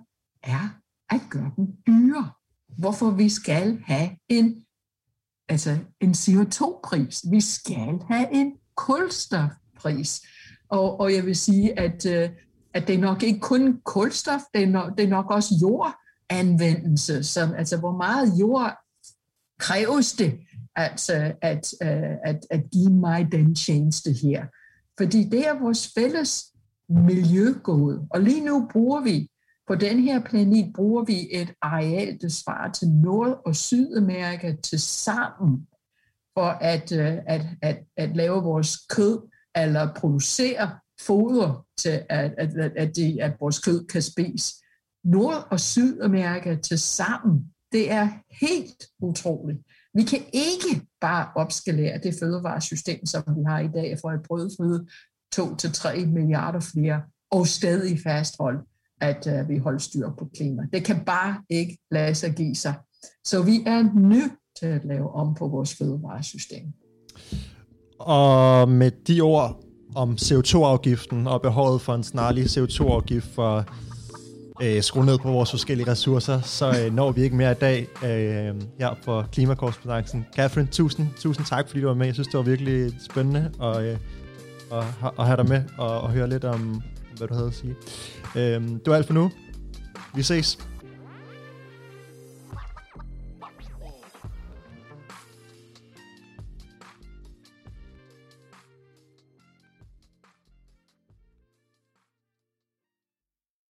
er 0.43 0.79
at 1.11 1.21
gøre 1.31 1.51
dem 1.57 1.67
dyre. 1.87 2.31
Hvorfor 2.79 3.11
vi 3.11 3.29
skal 3.29 3.83
have 3.85 4.11
en, 4.29 4.65
altså 5.49 5.79
en 6.01 6.11
CO2-pris. 6.11 7.25
Vi 7.31 7.41
skal 7.41 8.01
have 8.11 8.33
en 8.33 8.53
kulstofpris. 8.75 10.21
Og, 10.69 11.01
og 11.01 11.15
jeg 11.15 11.27
vil 11.27 11.37
sige, 11.37 11.79
at 11.79 12.07
øh, 12.07 12.31
at 12.75 12.89
det 12.89 12.95
er 12.95 13.01
nok 13.01 13.23
ikke 13.23 13.41
kun 13.41 13.81
kulstof, 13.85 14.41
det 14.55 14.63
er 14.63 14.67
nok, 14.67 14.99
det 14.99 15.05
er 15.05 15.09
nok 15.09 15.31
også 15.31 15.55
jordanvendelse, 15.63 17.25
som, 17.25 17.55
altså 17.55 17.77
hvor 17.77 17.97
meget 17.97 18.41
jord 18.41 18.77
kræves 19.59 20.13
det 20.13 20.39
altså, 20.77 21.33
at, 21.43 21.75
at, 21.81 22.19
at, 22.25 22.47
at 22.51 22.63
give 22.73 22.93
mig 22.93 23.33
den 23.33 23.55
tjeneste 23.55 24.13
her. 24.13 24.47
Fordi 24.99 25.25
det 25.25 25.47
er 25.47 25.61
vores 25.63 25.91
fælles 25.95 26.45
miljøgode. 26.89 28.07
Og 28.11 28.21
lige 28.21 28.45
nu 28.45 28.69
bruger 28.73 29.01
vi, 29.01 29.31
på 29.69 29.75
den 29.75 30.01
her 30.01 30.21
planet, 30.21 30.73
bruger 30.75 31.05
vi 31.05 31.29
et 31.31 31.55
areal, 31.63 32.19
der 32.21 32.29
svarer 32.29 32.73
til 32.73 32.89
Nord- 32.89 33.43
og 33.47 33.57
Sydamerika 33.57 34.55
til 34.63 34.81
sammen, 34.81 35.67
for 36.35 36.49
at, 36.49 36.93
øh, 36.93 37.19
at, 37.27 37.47
at, 37.63 37.79
at 37.97 38.17
lave 38.17 38.43
vores 38.43 38.77
kød, 38.77 39.29
eller 39.57 39.95
producere 39.95 40.79
foder 41.01 41.67
til, 41.79 42.03
at, 42.09 42.35
at, 42.39 42.51
at, 42.77 42.97
det, 42.97 43.19
at 43.21 43.33
vores 43.41 43.59
kød 43.59 43.87
kan 43.87 44.03
spise. 44.03 44.55
Nord- 45.05 45.49
og 45.51 45.61
Sydamerika 45.61 46.57
til 46.57 46.79
sammen, 46.79 47.55
det 47.73 47.91
er 47.93 48.09
helt 48.41 48.85
utroligt. 49.03 49.59
Vi 49.95 50.03
kan 50.03 50.21
ikke 50.33 50.87
bare 51.01 51.29
opskalere 51.37 51.99
det 51.99 52.15
fødevaresystem, 52.21 53.07
som 53.07 53.23
vi 53.27 53.43
har 53.47 53.59
i 53.59 53.69
dag, 53.69 53.99
for 54.01 54.11
at 54.11 54.23
brødføde 54.23 54.87
2-3 55.37 56.07
milliarder 56.07 56.61
flere, 56.61 57.03
og 57.31 57.47
stadig 57.47 57.99
fastholde, 58.01 58.61
at 59.01 59.41
uh, 59.41 59.49
vi 59.49 59.59
holder 59.59 59.79
styr 59.79 60.11
på 60.19 60.29
klima. 60.37 60.63
Det 60.73 60.85
kan 60.85 61.05
bare 61.07 61.37
ikke 61.51 61.79
lade 61.91 62.15
sig 62.15 62.35
give 62.35 62.55
sig. 62.55 62.75
Så 63.25 63.43
vi 63.43 63.63
er 63.67 63.99
nødt 63.99 64.33
til 64.61 64.67
at 64.67 64.85
lave 64.85 65.15
om 65.15 65.35
på 65.35 65.49
vores 65.49 65.75
fødevaresystem. 65.75 66.67
Og 67.99 68.69
med 68.69 68.91
de 68.91 69.21
ord 69.21 69.65
om 69.95 70.17
CO2-afgiften 70.21 71.27
og 71.27 71.43
behovet 71.43 71.81
for 71.81 71.95
en 71.95 72.03
snarlig 72.03 72.45
CO2-afgift 72.45 73.35
for 73.35 73.65
øh, 74.63 74.83
skrue 74.83 75.05
ned 75.07 75.19
på 75.19 75.31
vores 75.33 75.51
forskellige 75.51 75.91
ressourcer, 75.91 76.41
så 76.41 76.85
øh, 76.85 76.95
når 76.95 77.13
vi 77.13 77.23
ikke 77.23 77.37
mere 77.37 77.53
i 77.53 77.55
dag 77.55 77.89
øh, 78.05 78.55
her 78.79 78.95
på 79.05 79.23
Klimakorrespondancen. 79.33 80.27
Catherine, 80.35 80.69
tusind, 80.73 81.09
tusind 81.19 81.47
tak, 81.47 81.69
fordi 81.69 81.81
du 81.81 81.87
var 81.87 81.95
med. 81.95 82.07
Jeg 82.07 82.15
synes, 82.15 82.29
det 82.29 82.39
var 82.39 82.45
virkelig 82.45 82.93
spændende 83.11 83.51
at, 83.63 83.83
øh, 83.83 83.97
at, 84.73 84.85
at 85.19 85.27
have 85.27 85.37
dig 85.37 85.49
med 85.49 85.63
og, 85.79 86.01
og 86.01 86.11
høre 86.11 86.29
lidt 86.29 86.45
om, 86.45 86.83
hvad 87.19 87.29
du 87.29 87.35
havde 87.35 87.47
at 87.47 87.55
sige. 87.55 87.75
Øhm, 88.37 88.69
det 88.69 88.87
var 88.87 88.97
alt 88.97 89.07
for 89.07 89.15
nu. 89.15 89.31
Vi 90.15 90.23
ses. 90.23 90.59